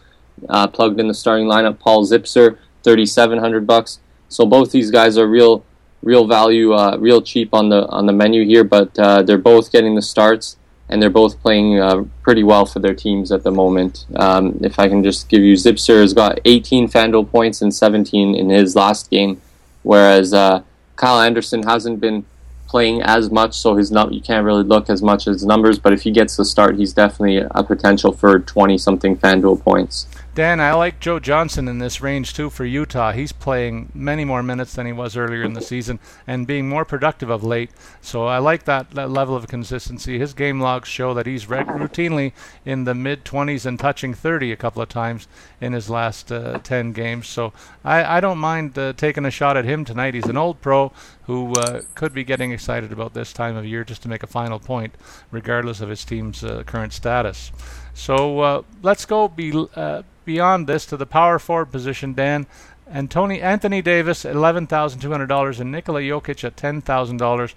[0.50, 4.00] uh, plugged in the starting lineup, Paul Zipser, thirty seven hundred bucks.
[4.30, 5.64] So both these guys are real
[6.04, 9.72] real value, uh, real cheap on the on the menu here, but uh, they're both
[9.72, 10.58] getting the starts
[10.90, 14.06] and they're both playing uh, pretty well for their teams at the moment.
[14.16, 18.36] Um, if I can just give you, Zipser has got 18 FanDuel points and 17
[18.36, 19.42] in his last game,
[19.88, 20.62] whereas uh,
[20.98, 22.26] Kyle Anderson hasn't been
[22.68, 25.80] playing as much, so his num- you can't really look as much at his numbers.
[25.80, 30.06] But if he gets the start, he's definitely a potential for 20 something FanDuel points.
[30.38, 33.12] Dan, I like Joe Johnson in this range too for Utah.
[33.12, 36.86] He's playing many more minutes than he was earlier in the season and being more
[36.86, 37.72] productive of late.
[38.02, 40.20] So I like that, that level of consistency.
[40.20, 42.34] His game logs show that he's reg- routinely
[42.66, 45.28] in the mid 20s and touching 30 a couple of times
[45.60, 47.28] in his last uh, 10 games.
[47.28, 47.52] So
[47.84, 50.14] I, I don't mind uh, taking a shot at him tonight.
[50.14, 50.92] He's an old pro
[51.24, 54.28] who uh, could be getting excited about this time of year just to make a
[54.28, 54.94] final point,
[55.32, 57.52] regardless of his team's uh, current status.
[57.96, 62.46] So uh, let's go be, uh, beyond this to the power forward position, Dan.
[62.86, 67.56] And Tony Anthony Davis, hundred dollars, and Nikola Jokic at ten thousand dollars.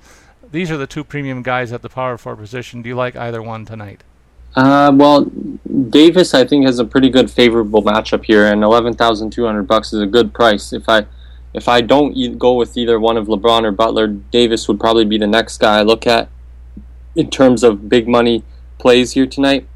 [0.51, 2.81] These are the two premium guys at the power forward position.
[2.83, 4.03] Do you like either one tonight?
[4.57, 5.31] Uh, well,
[5.91, 9.65] Davis, I think, has a pretty good favorable matchup here, and eleven thousand two hundred
[9.69, 10.73] bucks is a good price.
[10.73, 11.07] If I
[11.55, 15.19] if I don't go with either one of LeBron or Butler, Davis would probably be
[15.19, 16.29] the next guy I look at
[17.15, 18.43] in terms of big money
[18.79, 19.67] plays here tonight.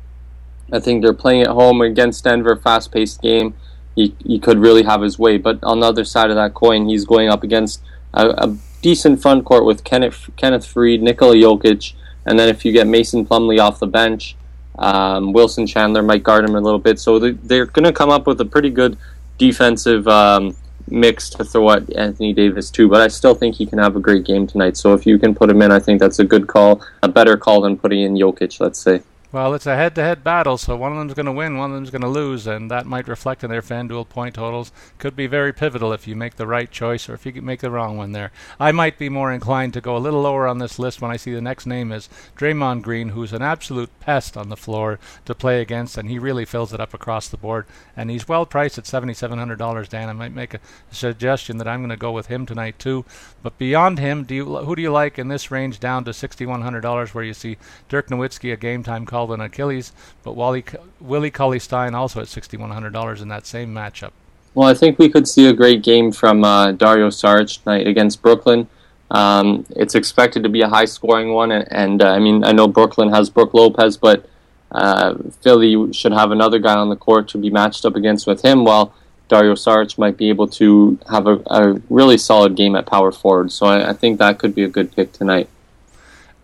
[0.74, 3.54] I think they're playing at home against Denver, fast paced game.
[3.94, 5.38] He, he could really have his way.
[5.38, 7.80] But on the other side of that coin, he's going up against
[8.12, 11.94] a, a decent front court with Kenneth, Kenneth Faried, Nikola Jokic,
[12.26, 14.36] and then if you get Mason Plumlee off the bench,
[14.78, 16.98] um, Wilson Chandler might guard him a little bit.
[16.98, 18.98] So they, are going to come up with a pretty good
[19.38, 20.56] defensive um,
[20.88, 22.88] mix to throw at Anthony Davis too.
[22.88, 24.76] But I still think he can have a great game tonight.
[24.76, 27.36] So if you can put him in, I think that's a good call, a better
[27.36, 29.02] call than putting in Jokic, let's say.
[29.34, 31.90] Well, it's a head-to-head battle, so one of them's going to win, one of them's
[31.90, 34.70] going to lose, and that might reflect in their FanDuel point totals.
[34.98, 37.72] Could be very pivotal if you make the right choice or if you make the
[37.72, 38.30] wrong one there.
[38.60, 41.16] I might be more inclined to go a little lower on this list when I
[41.16, 45.34] see the next name is Draymond Green, who's an absolute pest on the floor to
[45.34, 47.66] play against, and he really fills it up across the board.
[47.96, 49.88] And he's well priced at $7,700.
[49.88, 50.60] Dan, I might make a
[50.92, 53.04] suggestion that I'm going to go with him tonight too.
[53.42, 57.14] But beyond him, do you, who do you like in this range down to $6,100,
[57.14, 59.23] where you see Dirk Nowitzki, a game-time call?
[59.26, 60.64] Than Achilles, but Wally,
[61.00, 64.10] Willie Cauley Stein also at $6,100 in that same matchup.
[64.54, 68.22] Well, I think we could see a great game from uh, Dario Saric tonight against
[68.22, 68.68] Brooklyn.
[69.10, 72.52] Um, it's expected to be a high scoring one, and, and uh, I mean, I
[72.52, 74.28] know Brooklyn has Brook Lopez, but
[74.72, 78.44] uh, Philly should have another guy on the court to be matched up against with
[78.44, 78.94] him, while
[79.28, 83.52] Dario Saric might be able to have a, a really solid game at power forward.
[83.52, 85.48] So I, I think that could be a good pick tonight.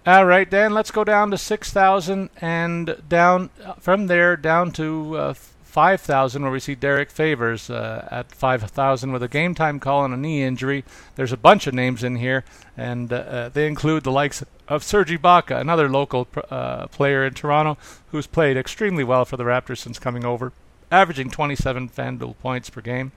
[0.06, 5.14] All right, Dan, let's go down to 6,000 and down uh, from there down to
[5.14, 10.06] uh, 5,000 where we see Derrick Favors uh, at 5,000 with a game time call
[10.06, 10.84] and a knee injury.
[11.16, 12.44] There's a bunch of names in here,
[12.78, 17.34] and uh, uh they include the likes of Sergi Ibaka, another local uh, player in
[17.34, 17.76] Toronto
[18.10, 20.54] who's played extremely well for the Raptors since coming over,
[20.90, 23.12] averaging 27 FanDuel points per game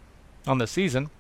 [0.46, 1.12] on the season.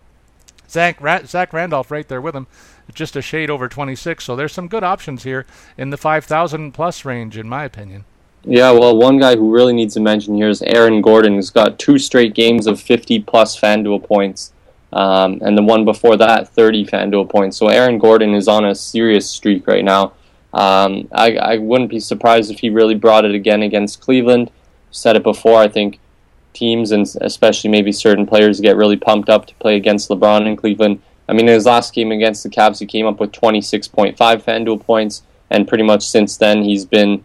[0.69, 2.47] Zach, Ra- Zach Randolph right there with him,
[2.93, 4.23] just a shade over 26.
[4.23, 5.45] So there's some good options here
[5.77, 8.05] in the 5,000 plus range, in my opinion.
[8.45, 11.79] Yeah, well, one guy who really needs to mention here is Aaron Gordon, who's got
[11.79, 14.51] two straight games of 50 plus FanDuel points.
[14.91, 17.57] Um, and the one before that, 30 FanDuel points.
[17.57, 20.13] So Aaron Gordon is on a serious streak right now.
[20.53, 24.51] Um, I, I wouldn't be surprised if he really brought it again against Cleveland.
[24.91, 25.59] Said it before.
[25.59, 25.99] I think
[26.53, 30.55] teams and especially maybe certain players get really pumped up to play against LeBron in
[30.55, 31.01] Cleveland.
[31.27, 34.85] I mean, in his last game against the Cavs, he came up with 26.5 FanDuel
[34.85, 37.23] points, and pretty much since then he's been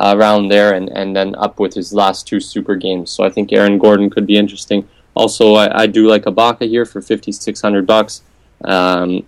[0.00, 3.10] around there and, and then up with his last two super games.
[3.10, 4.88] So I think Aaron Gordon could be interesting.
[5.14, 8.22] Also, I, I do like Ibaka here for 5,600 bucks.
[8.64, 9.24] Um,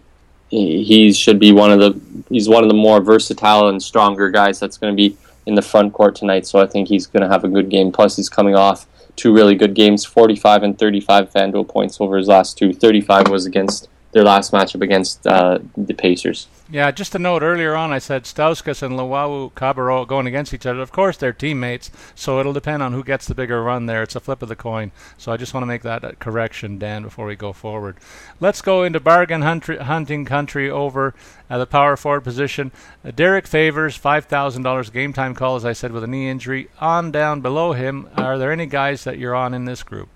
[0.50, 2.00] he, he should be one of the
[2.30, 5.62] he's one of the more versatile and stronger guys that's going to be in the
[5.62, 6.46] front court tonight.
[6.46, 7.92] So I think he's going to have a good game.
[7.92, 12.28] Plus, he's coming off two really good games 45 and 35 FanDuel points over his
[12.28, 12.72] last two.
[12.72, 16.48] 35 was against their last matchup against uh, the Pacers.
[16.70, 20.66] Yeah, just a note earlier on, I said Stauskas and Luwawu Cabarrot going against each
[20.66, 20.80] other.
[20.80, 24.02] Of course, they're teammates, so it'll depend on who gets the bigger run there.
[24.02, 24.92] It's a flip of the coin.
[25.16, 27.96] So I just want to make that correction, Dan, before we go forward.
[28.38, 31.14] Let's go into bargain hunting country over
[31.48, 32.72] at the power forward position.
[33.04, 36.68] Uh, Derrick Favors, $5,000 game time call, as I said, with a knee injury.
[36.80, 40.08] On down below him, are there any guys that you're on in this group?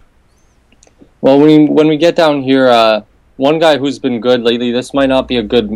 [1.23, 3.03] Well, when we, when we get down here, uh,
[3.43, 4.71] one guy who's been good lately.
[4.71, 5.69] This might not be a good,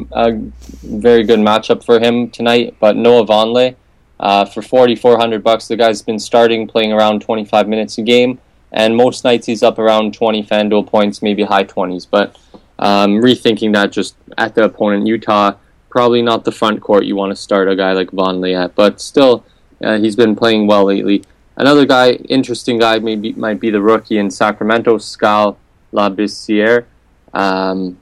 [0.84, 3.74] very good matchup for him tonight, but Noah Vonleh
[4.20, 5.66] uh, for forty four hundred bucks.
[5.66, 8.38] The guy's been starting, playing around twenty five minutes a game,
[8.70, 12.06] and most nights he's up around twenty FanDuel points, maybe high twenties.
[12.06, 12.38] But
[12.78, 15.54] um, rethinking that, just at the opponent, Utah,
[15.90, 19.00] probably not the front court you want to start a guy like Vonleh at, but
[19.00, 19.44] still,
[19.82, 21.24] uh, he's been playing well lately.
[21.56, 25.58] Another guy, interesting guy, maybe might be the rookie in Sacramento, Skal
[25.92, 26.84] Labissiere.
[27.34, 27.98] Um,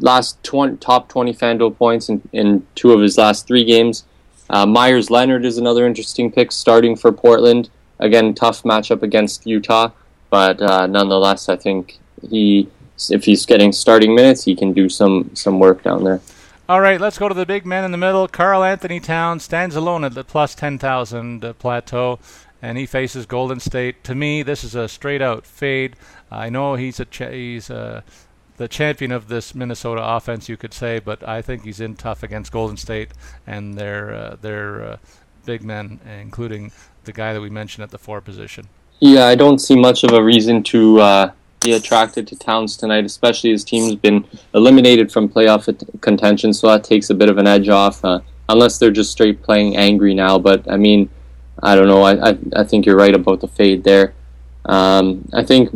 [0.00, 4.04] last 20, top 20 FanDuel points in, in two of his last three games.
[4.50, 7.70] Uh, Meyers Leonard is another interesting pick starting for Portland.
[7.98, 9.90] Again, tough matchup against Utah,
[10.30, 12.68] but uh, nonetheless, I think he,
[13.10, 16.20] if he's getting starting minutes, he can do some some work down there.
[16.68, 18.28] All right, let's go to the big man in the middle.
[18.28, 22.18] Karl-Anthony Towns stands alone at the plus 10,000 uh, plateau,
[22.62, 24.04] and he faces Golden State.
[24.04, 25.96] To me, this is a straight out fade.
[26.32, 28.02] I know he's a ch- he's a
[28.56, 32.22] the champion of this Minnesota offense, you could say, but I think he's in tough
[32.22, 33.10] against Golden State
[33.46, 34.96] and their uh, their uh,
[35.44, 36.72] big men, including
[37.04, 38.68] the guy that we mentioned at the four position.
[39.00, 43.04] Yeah, I don't see much of a reason to uh, be attracted to Towns tonight,
[43.04, 45.64] especially his team's been eliminated from playoff
[46.00, 48.04] contention, so that takes a bit of an edge off.
[48.04, 51.08] Uh, unless they're just straight playing angry now, but I mean,
[51.62, 52.02] I don't know.
[52.02, 54.14] I, I, I think you're right about the fade there.
[54.64, 55.70] Um, I think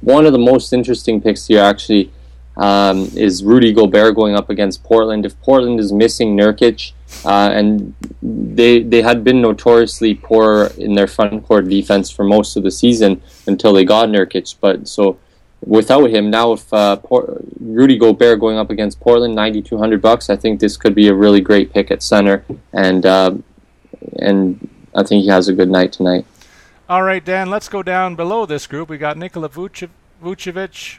[0.00, 2.10] one of the most interesting picks here actually
[2.56, 5.24] um, is Rudy Gobert going up against Portland.
[5.24, 6.92] If Portland is missing Nurkic,
[7.24, 12.56] uh, and they they had been notoriously poor in their front court defense for most
[12.56, 14.56] of the season until they got Nurkic.
[14.60, 15.18] But so
[15.64, 16.98] without him now, if uh,
[17.60, 21.08] Rudy Gobert going up against Portland, ninety two hundred bucks, I think this could be
[21.08, 23.34] a really great pick at center, and uh,
[24.18, 26.26] and I think he has a good night tonight.
[26.90, 28.88] All right, Dan, let's go down below this group.
[28.88, 30.98] We got Nikola Vucevic,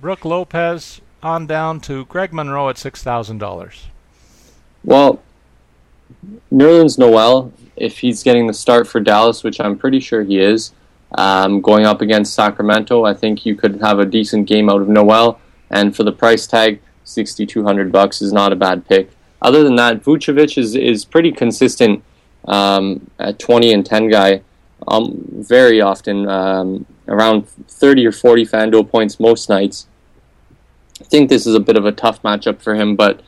[0.00, 3.82] Brook Lopez, on down to Greg Monroe at $6,000.
[4.82, 5.22] Well,
[6.52, 10.72] Nerlens Noel, if he's getting the start for Dallas, which I'm pretty sure he is,
[11.12, 14.88] um, going up against Sacramento, I think you could have a decent game out of
[14.88, 15.40] Noel.
[15.70, 19.12] And for the price tag, 6,200 bucks is not a bad pick.
[19.40, 22.02] Other than that, Vucevic is, is pretty consistent
[22.48, 24.42] um, at 20 and 10 guy
[24.86, 29.86] um, very often, um, around 30 or 40 FanDuel points most nights.
[31.00, 33.20] I think this is a bit of a tough matchup for him, but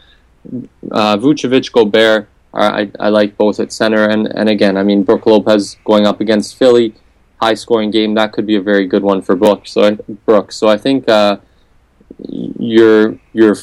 [0.91, 4.09] uh, Vucevic, Gobert, are, I, I like both at center.
[4.09, 6.95] And, and again, I mean, Brook Lopez going up against Philly,
[7.41, 9.67] high scoring game, that could be a very good one for Brook.
[9.67, 9.91] So, I,
[10.27, 10.53] Brook.
[10.53, 11.39] So I think uh,
[12.19, 13.57] your, your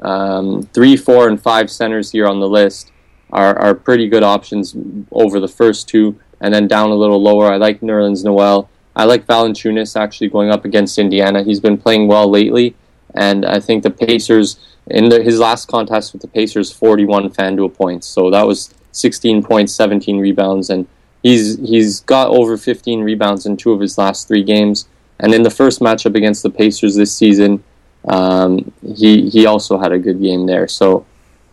[0.00, 2.92] um, three, four, and five centers here on the list
[3.30, 4.76] are, are pretty good options
[5.10, 7.52] over the first two and then down a little lower.
[7.52, 8.68] I like Nerlens Noel.
[8.94, 11.42] I like Valanciunas actually going up against Indiana.
[11.42, 12.74] He's been playing well lately,
[13.14, 17.74] and I think the Pacers in the, his last contest with the Pacers, 41 FanDuel
[17.74, 18.06] points.
[18.06, 20.86] So that was 16 points, 17 rebounds, and
[21.22, 24.88] he's he's got over 15 rebounds in two of his last three games.
[25.18, 27.64] And in the first matchup against the Pacers this season,
[28.06, 30.68] um, he he also had a good game there.
[30.68, 31.04] So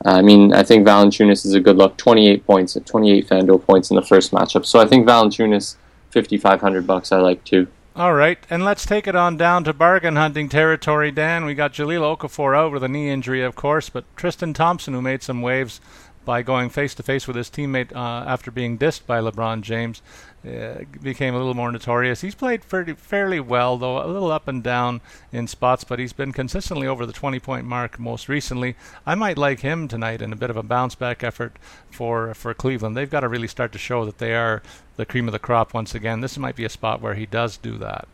[0.05, 1.97] I mean, I think Valanciunas is a good look.
[1.97, 4.65] 28 points, 28 FanDuel points in the first matchup.
[4.65, 5.75] So I think Valanciunas,
[6.11, 7.67] 5,500 bucks, I like too.
[7.95, 11.45] All right, and let's take it on down to bargain hunting territory, Dan.
[11.45, 15.01] We got Jahlil Okafor out with a knee injury, of course, but Tristan Thompson, who
[15.01, 15.79] made some waves
[16.25, 20.01] by going face to face with his teammate uh, after being dissed by LeBron James.
[20.45, 22.19] Uh, became a little more notorious.
[22.19, 24.99] He's played fairly, fairly well, though a little up and down
[25.31, 28.75] in spots, but he's been consistently over the 20 point mark most recently.
[29.05, 31.55] I might like him tonight in a bit of a bounce back effort
[31.89, 32.97] for, for Cleveland.
[32.97, 34.61] They've got to really start to show that they are
[34.97, 36.19] the cream of the crop once again.
[36.19, 38.05] This might be a spot where he does do that.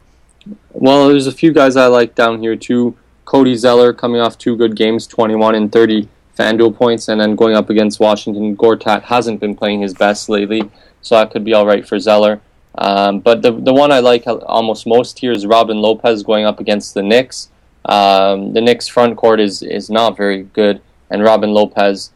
[0.72, 2.96] Well, there's a few guys I like down here too.
[3.26, 6.08] Cody Zeller coming off two good games, 21 and 30
[6.38, 8.56] FanDuel points, and then going up against Washington.
[8.56, 10.70] Gortat hasn't been playing his best lately
[11.02, 12.42] so that could be all right for Zeller.
[12.78, 16.60] Um, but the the one I like almost most here is Robin Lopez going up
[16.60, 17.50] against the Knicks.
[17.86, 22.12] Um, the Knicks front court is is not very good, and Robin Lopez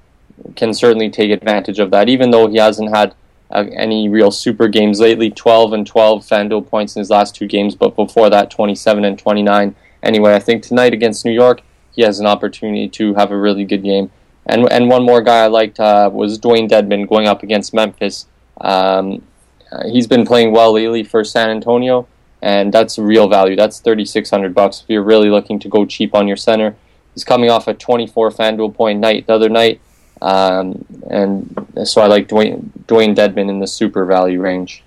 [0.56, 2.10] can certainly take advantage of that.
[2.10, 3.16] Even though he hasn't had
[3.52, 7.48] uh, any real super games lately, 12 and 12 FanDuel points in his last two
[7.48, 9.76] games, but before that, 27 and 29.
[10.02, 11.62] Anyway, I think tonight against New York,
[11.92, 14.12] he has an opportunity to have a really good game.
[14.46, 18.28] And and one more guy I liked uh, was Dewayne Dedmon going up against Memphis.
[18.62, 19.24] Um,
[19.72, 22.08] uh, he's been playing well lately for San Antonio,
[22.42, 23.56] and that's real value.
[23.56, 26.76] That's thirty six hundred bucks if you're really looking to go cheap on your center.
[27.14, 29.82] He's coming off a twenty four FanDuel point night the other night,
[30.22, 34.84] um, and so I like Dwayne Dewayne Dedmon in the super value range.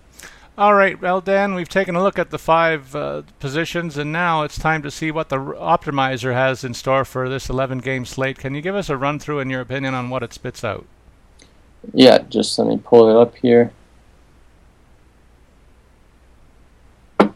[0.59, 4.43] All right, well, Dan, we've taken a look at the five uh, positions, and now
[4.43, 8.39] it's time to see what the optimizer has in store for this 11 game slate.
[8.39, 10.87] Can you give us a run through, in your opinion, on what it spits out?
[11.93, 13.72] Yeah, just let me pull it up here.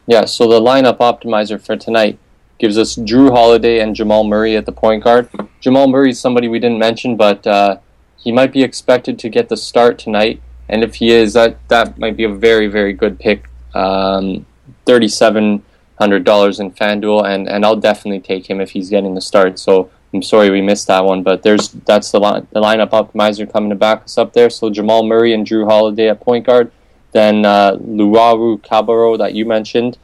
[0.07, 2.19] Yeah, so the lineup optimizer for tonight
[2.59, 5.29] gives us Jrue Holiday and Jamal Murray at the point guard.
[5.61, 7.79] Jamal Murray is somebody we didn't mention, but uh,
[8.17, 10.43] he might be expected to get the start tonight.
[10.69, 13.49] And if he is, that that might be a very very good pick.
[13.75, 14.47] Um,
[14.87, 15.63] Thirty-seven
[15.99, 19.59] hundred dollars in FanDuel, and and I'll definitely take him if he's getting the start.
[19.59, 23.51] So I'm sorry we missed that one, but there's that's the line, the lineup optimizer
[23.51, 24.51] coming to back us up there.
[24.51, 26.73] So Jamal Murray and Jrue Holiday at point guard,
[27.13, 29.99] then uh, Luwawu Cabarrot that you mentioned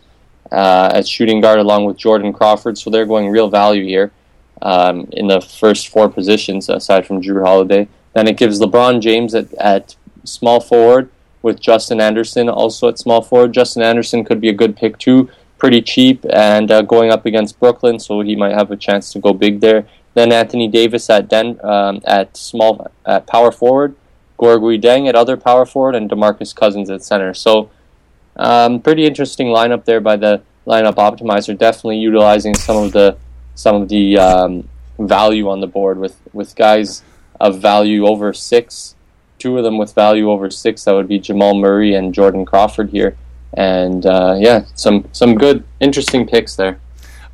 [0.53, 2.79] uh, at shooting guard, along with Jordan Crawford.
[2.79, 4.13] So they're going real value here
[4.63, 7.89] um, in the first four positions aside from Jrue Holiday.
[8.15, 11.11] Then it gives LeBron James at, at small forward
[11.43, 13.53] with Justin Anderson also at small forward.
[13.53, 17.59] Justin Anderson could be a good pick too pretty cheap and uh, going up against
[17.59, 19.87] Brooklyn, so he might have a chance to go big there.
[20.15, 23.95] Then Anthony Davis at Den um, at small at power forward,
[24.39, 27.35] Gorgui Dieng at other power forward, and Demarcus Cousins at center.
[27.35, 27.71] So
[28.37, 31.57] um, pretty interesting lineup there by the lineup optimizer.
[31.57, 33.17] Definitely utilizing some of the
[33.55, 37.03] some of the um, value on the board with with guys
[37.41, 38.95] of value over six.
[39.39, 40.85] Two of them with value over six.
[40.85, 43.17] That would be Jamal Murray and Jordan Crawford here
[43.57, 46.79] and uh, yeah, some some good, interesting picks there.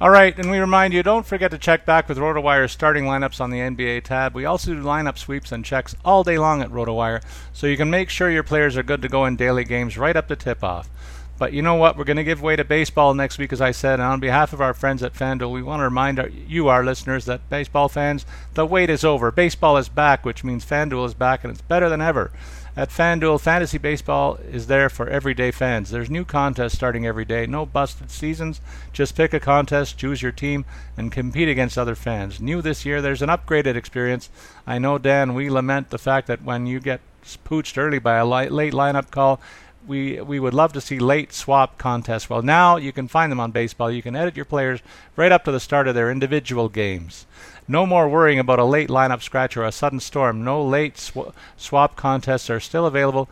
[0.00, 3.40] All right, and we remind you, don't forget to check back with RotoWire starting lineups
[3.40, 4.34] on the NBA tab.
[4.34, 7.88] We also do lineup sweeps and checks all day long at RotoWire, so you can
[7.88, 10.90] make sure your players are good to go in daily games right up to tip-off.
[11.38, 11.96] But you know what?
[11.96, 13.94] We're going to give way to baseball next week, as I said.
[13.94, 16.84] And on behalf of our friends at FanDuel, we want to remind our, you, our
[16.84, 19.30] listeners, that baseball fans, the wait is over.
[19.30, 22.30] Baseball is back, which means FanDuel is back, and it's better than ever.
[22.74, 25.90] At FanDuel, Fantasy Baseball is there for everyday fans.
[25.90, 27.46] There's new contests starting every day.
[27.46, 28.62] No busted seasons.
[28.94, 30.64] Just pick a contest, choose your team,
[30.96, 32.40] and compete against other fans.
[32.40, 34.30] New this year, there's an upgraded experience.
[34.66, 37.02] I know, Dan, we lament the fact that when you get
[37.44, 39.38] pooched early by a late lineup call,
[39.86, 42.30] we we would love to see late swap contests.
[42.30, 43.90] Well, now you can find them on baseball.
[43.90, 44.80] You can edit your players
[45.14, 47.26] right up to the start of their individual games.
[47.68, 50.44] No more worrying about a late lineup scratch or a sudden storm.
[50.44, 53.28] No late sw- swap contests are still available.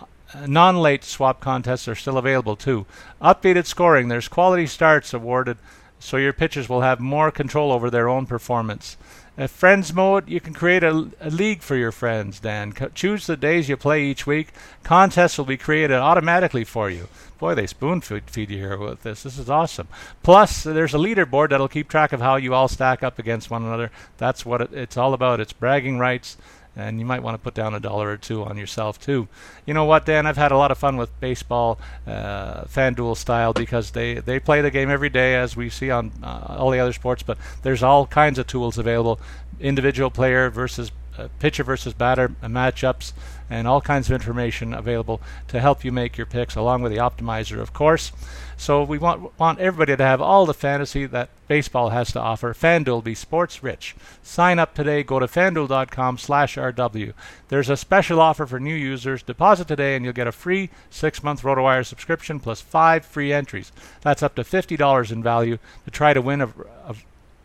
[0.00, 2.86] Uh, non late swap contests are still available too.
[3.22, 4.08] Updated scoring.
[4.08, 5.58] There's quality starts awarded
[5.98, 8.96] so your pitchers will have more control over their own performance.
[9.36, 12.72] At Friends Mode, you can create a, a league for your friends, Dan.
[12.72, 14.48] Co- choose the days you play each week.
[14.82, 17.08] Contests will be created automatically for you.
[17.38, 19.22] Boy, they spoon feed you here with this.
[19.22, 19.88] This is awesome.
[20.22, 23.64] Plus, there's a leaderboard that'll keep track of how you all stack up against one
[23.64, 23.90] another.
[24.16, 25.40] That's what it, it's all about.
[25.40, 26.36] It's bragging rights
[26.78, 29.26] and you might want to put down a dollar or two on yourself too.
[29.66, 30.26] You know what, Dan?
[30.26, 34.60] I've had a lot of fun with baseball, uh, FanDuel style, because they they play
[34.60, 37.22] the game every day as we see on uh, all the other sports.
[37.22, 39.20] But there's all kinds of tools available:
[39.58, 40.92] individual player versus
[41.38, 43.12] pitcher versus batter uh, matchups,
[43.50, 46.98] and all kinds of information available to help you make your picks, along with the
[46.98, 48.12] optimizer, of course.
[48.56, 52.52] So we want want everybody to have all the fantasy that baseball has to offer.
[52.52, 53.94] FanDuel be sports rich.
[54.22, 55.02] Sign up today.
[55.02, 57.12] Go to fanduel.com/rw.
[57.48, 59.22] There's a special offer for new users.
[59.22, 63.72] Deposit today, and you'll get a free six-month RotoWire subscription plus five free entries.
[64.02, 66.48] That's up to fifty dollars in value to try to win a,
[66.86, 66.96] a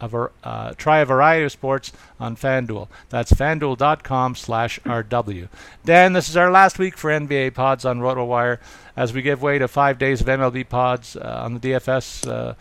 [0.01, 2.87] a, uh, try a variety of sports on FanDuel.
[3.09, 5.47] That's fanduel.com slash RW.
[5.85, 8.59] Dan, this is our last week for NBA pods on RotoWire
[8.95, 12.53] as we give way to five days of MLB pods uh, on the DFS uh,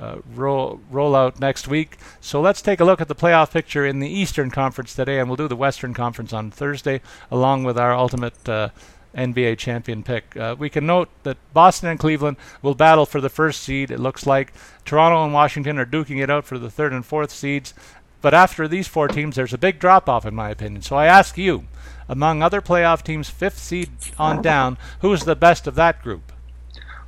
[0.00, 1.98] uh, next week.
[2.20, 5.28] So let's take a look at the playoff picture in the Eastern Conference today, and
[5.28, 7.00] we'll do the Western Conference on Thursday,
[7.30, 8.70] along with our ultimate uh,
[9.14, 10.36] NBA champion pick.
[10.36, 13.90] Uh, we can note that Boston and Cleveland will battle for the first seed.
[13.90, 14.52] It looks like
[14.84, 17.74] Toronto and Washington are duking it out for the third and fourth seeds.
[18.20, 20.82] But after these four teams, there's a big drop off, in my opinion.
[20.82, 21.64] So I ask you,
[22.08, 26.32] among other playoff teams, fifth seed on down, who is the best of that group?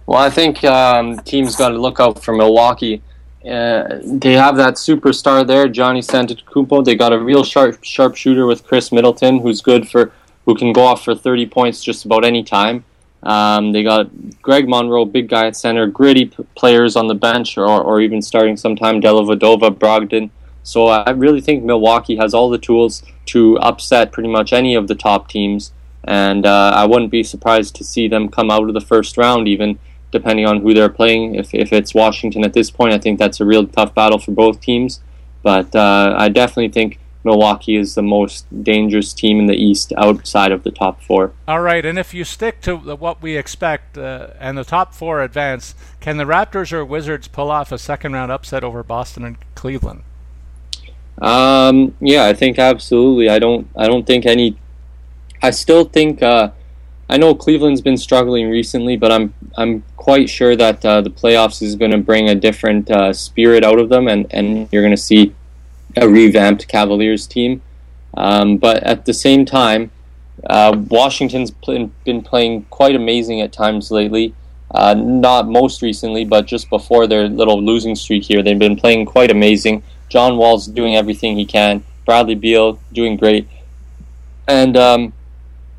[0.05, 3.03] Well, I think um, teams got to look out for Milwaukee.
[3.45, 6.85] Uh, they have that superstar there, Giannis Antetokounmpo.
[6.85, 10.13] They got a real sharp sharpshooter with Khris Middleton, who's good for
[10.47, 12.85] who can go off for 30 points just about any time.
[13.23, 14.09] Um, they got
[14.41, 18.23] Greg Monroe, big guy at center, gritty p- players on the bench, or, or even
[18.23, 20.31] starting sometime Dellavedova, Brogdon.
[20.63, 24.87] So I really think Milwaukee has all the tools to upset pretty much any of
[24.87, 25.73] the top teams,
[26.05, 29.49] and uh, I wouldn't be surprised to see them come out of the first round,
[29.49, 29.79] even
[30.13, 31.35] depending on who they're playing.
[31.35, 34.33] If, if it's Washington at this point, I think that's a real tough battle for
[34.33, 35.01] both teams.
[35.43, 40.53] But uh, I definitely think Milwaukee is the most dangerous team in the East outside
[40.53, 41.33] of the top four.
[41.47, 45.21] All right, and if you stick to what we expect uh, and the top four
[45.21, 49.37] advance, can the Raptors or Wizards pull off a second round upset over Boston and
[49.55, 50.03] Cleveland?
[51.19, 53.29] Um, yeah, I think absolutely.
[53.29, 53.69] I don't.
[53.77, 54.57] I don't think any.
[55.43, 56.23] I still think.
[56.23, 56.51] Uh,
[57.09, 61.63] I know Cleveland's been struggling recently, but I'm I'm quite sure that uh, the playoffs
[61.63, 64.95] is going to bring a different uh, spirit out of them, and, and you're going
[64.95, 65.35] to see
[65.97, 67.63] a revamped Cavaliers team.
[68.17, 69.91] Um, but at the same time,
[70.49, 74.35] uh, Washington's pl- been playing quite amazing at times lately.
[74.71, 79.07] Uh, not most recently, but just before their little losing streak here, they've been playing
[79.07, 79.83] quite amazing.
[80.09, 81.85] John Wall's doing everything he can.
[82.05, 83.49] Bradley Beal doing great,
[84.47, 85.13] and um,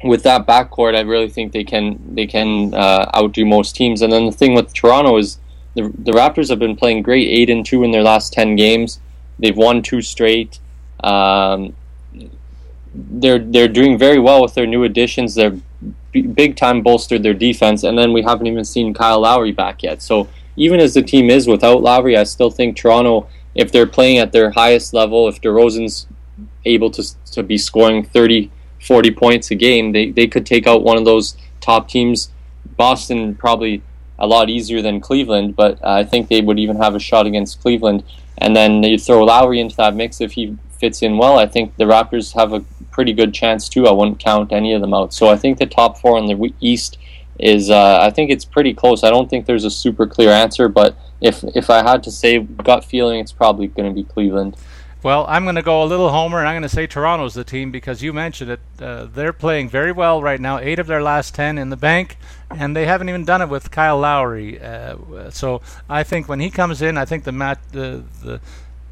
[0.03, 4.01] with that backcourt, I really think they can they can uh, outdo most teams.
[4.01, 5.37] And then the thing with Toronto is
[5.75, 8.99] the the Raptors have been playing great, eight and two in their last ten games.
[9.39, 10.59] They've won two straight.
[11.03, 11.75] Um,
[12.93, 15.35] they're they're doing very well with their new additions.
[15.35, 15.57] They're
[16.11, 19.83] b- big time bolstered their defense, and then we haven't even seen Kyle Lowry back
[19.83, 20.01] yet.
[20.01, 24.17] So even as the team is without Lowry, I still think Toronto, if they're playing
[24.17, 26.07] at their highest level, if DeRozan's
[26.65, 30.83] able to to be scoring 30, 40 points a game, they they could take out
[30.83, 32.31] one of those top teams.
[32.75, 33.81] Boston probably
[34.19, 37.61] a lot easier than Cleveland, but I think they would even have a shot against
[37.61, 38.03] Cleveland.
[38.39, 41.37] And then you throw Lowry into that mix if he fits in well.
[41.37, 43.87] I think the Raptors have a pretty good chance too.
[43.87, 45.13] I wouldn't count any of them out.
[45.13, 46.97] So I think the top four in the East
[47.39, 47.69] is.
[47.69, 49.03] Uh, I think it's pretty close.
[49.03, 52.39] I don't think there's a super clear answer, but if if I had to say
[52.39, 54.55] gut feeling, it's probably going to be Cleveland.
[55.03, 57.43] Well, I'm going to go a little homer, and I'm going to say Toronto's the
[57.43, 58.59] team because you mentioned it.
[58.81, 60.57] Uh, they're playing very well right now.
[60.57, 62.17] Eight of their last ten in the bank,
[62.49, 64.59] and they haven't even done it with Kyle Lowry.
[64.59, 68.41] Uh, so I think when he comes in, I think the mat the the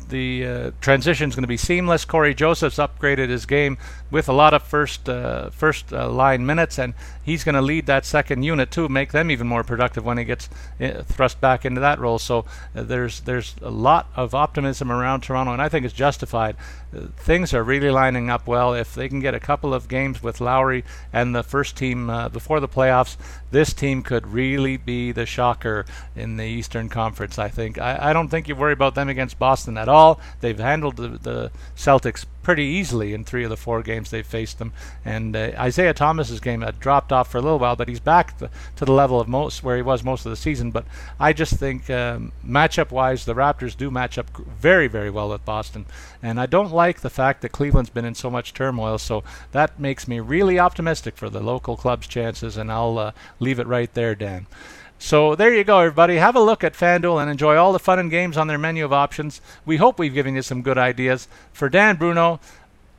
[0.07, 2.05] the uh, transition is going to be seamless.
[2.05, 3.77] Cory Joseph's upgraded his game
[4.15, 7.85] with a lot of first uh, first uh, line minutes, and he's going to lead
[7.85, 10.47] that second unit too, make them even more productive when he gets
[10.79, 12.17] uh, thrust back into that role.
[12.17, 16.55] So uh, there's there's a lot of optimism around Toronto, and I think it's justified.
[16.95, 18.73] Uh, things are really lining up well.
[18.73, 22.61] If they can get a couple of games with Lowry and the first team before
[22.61, 23.17] the playoffs,
[23.51, 25.85] this team could really be the shocker
[26.15, 27.37] in the Eastern Conference.
[27.37, 27.77] I think.
[27.79, 30.21] I, I don't think you worry about them against Boston at all.
[30.39, 34.59] They've handled the, the Celtics pretty easily in three of the four games they've faced
[34.59, 34.71] them.
[35.03, 38.37] And uh, Isaiah Thomas's game had dropped off for a little while, but he's back
[38.37, 40.69] to, to the level of most where he was most of the season.
[40.69, 40.85] But
[41.19, 45.87] I just think um, matchup-wise, the Raptors do match up very, very well with Boston.
[46.21, 49.79] And I don't like the fact that Cleveland's been in so much turmoil, so that
[49.79, 52.57] makes me really optimistic for the local club's chances.
[52.57, 54.45] And I'll uh, leave it right there, Dan.
[54.97, 56.15] So there you go, everybody.
[56.15, 58.85] Have a look at FanDuel and enjoy all the fun and games on their menu
[58.85, 59.41] of options.
[59.65, 61.27] We hope we've given you some good ideas.
[61.53, 62.39] For Dan Bruno,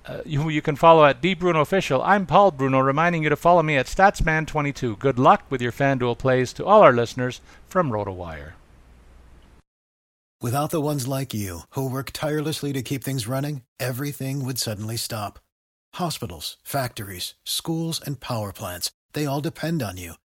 [0.07, 3.77] uh, who you can follow at DBrunoOfficial, I'm Paul Bruno, reminding you to follow me
[3.77, 4.99] at StatsMan22.
[4.99, 8.53] Good luck with your FanDuel plays to all our listeners from RotoWire.
[10.43, 14.99] Without the ones like you, who work tirelessly to keep things running, everything would suddenly
[14.99, 15.41] stop.
[15.95, 20.15] Hospitals, factories, schools, and power plants, they all depend on you.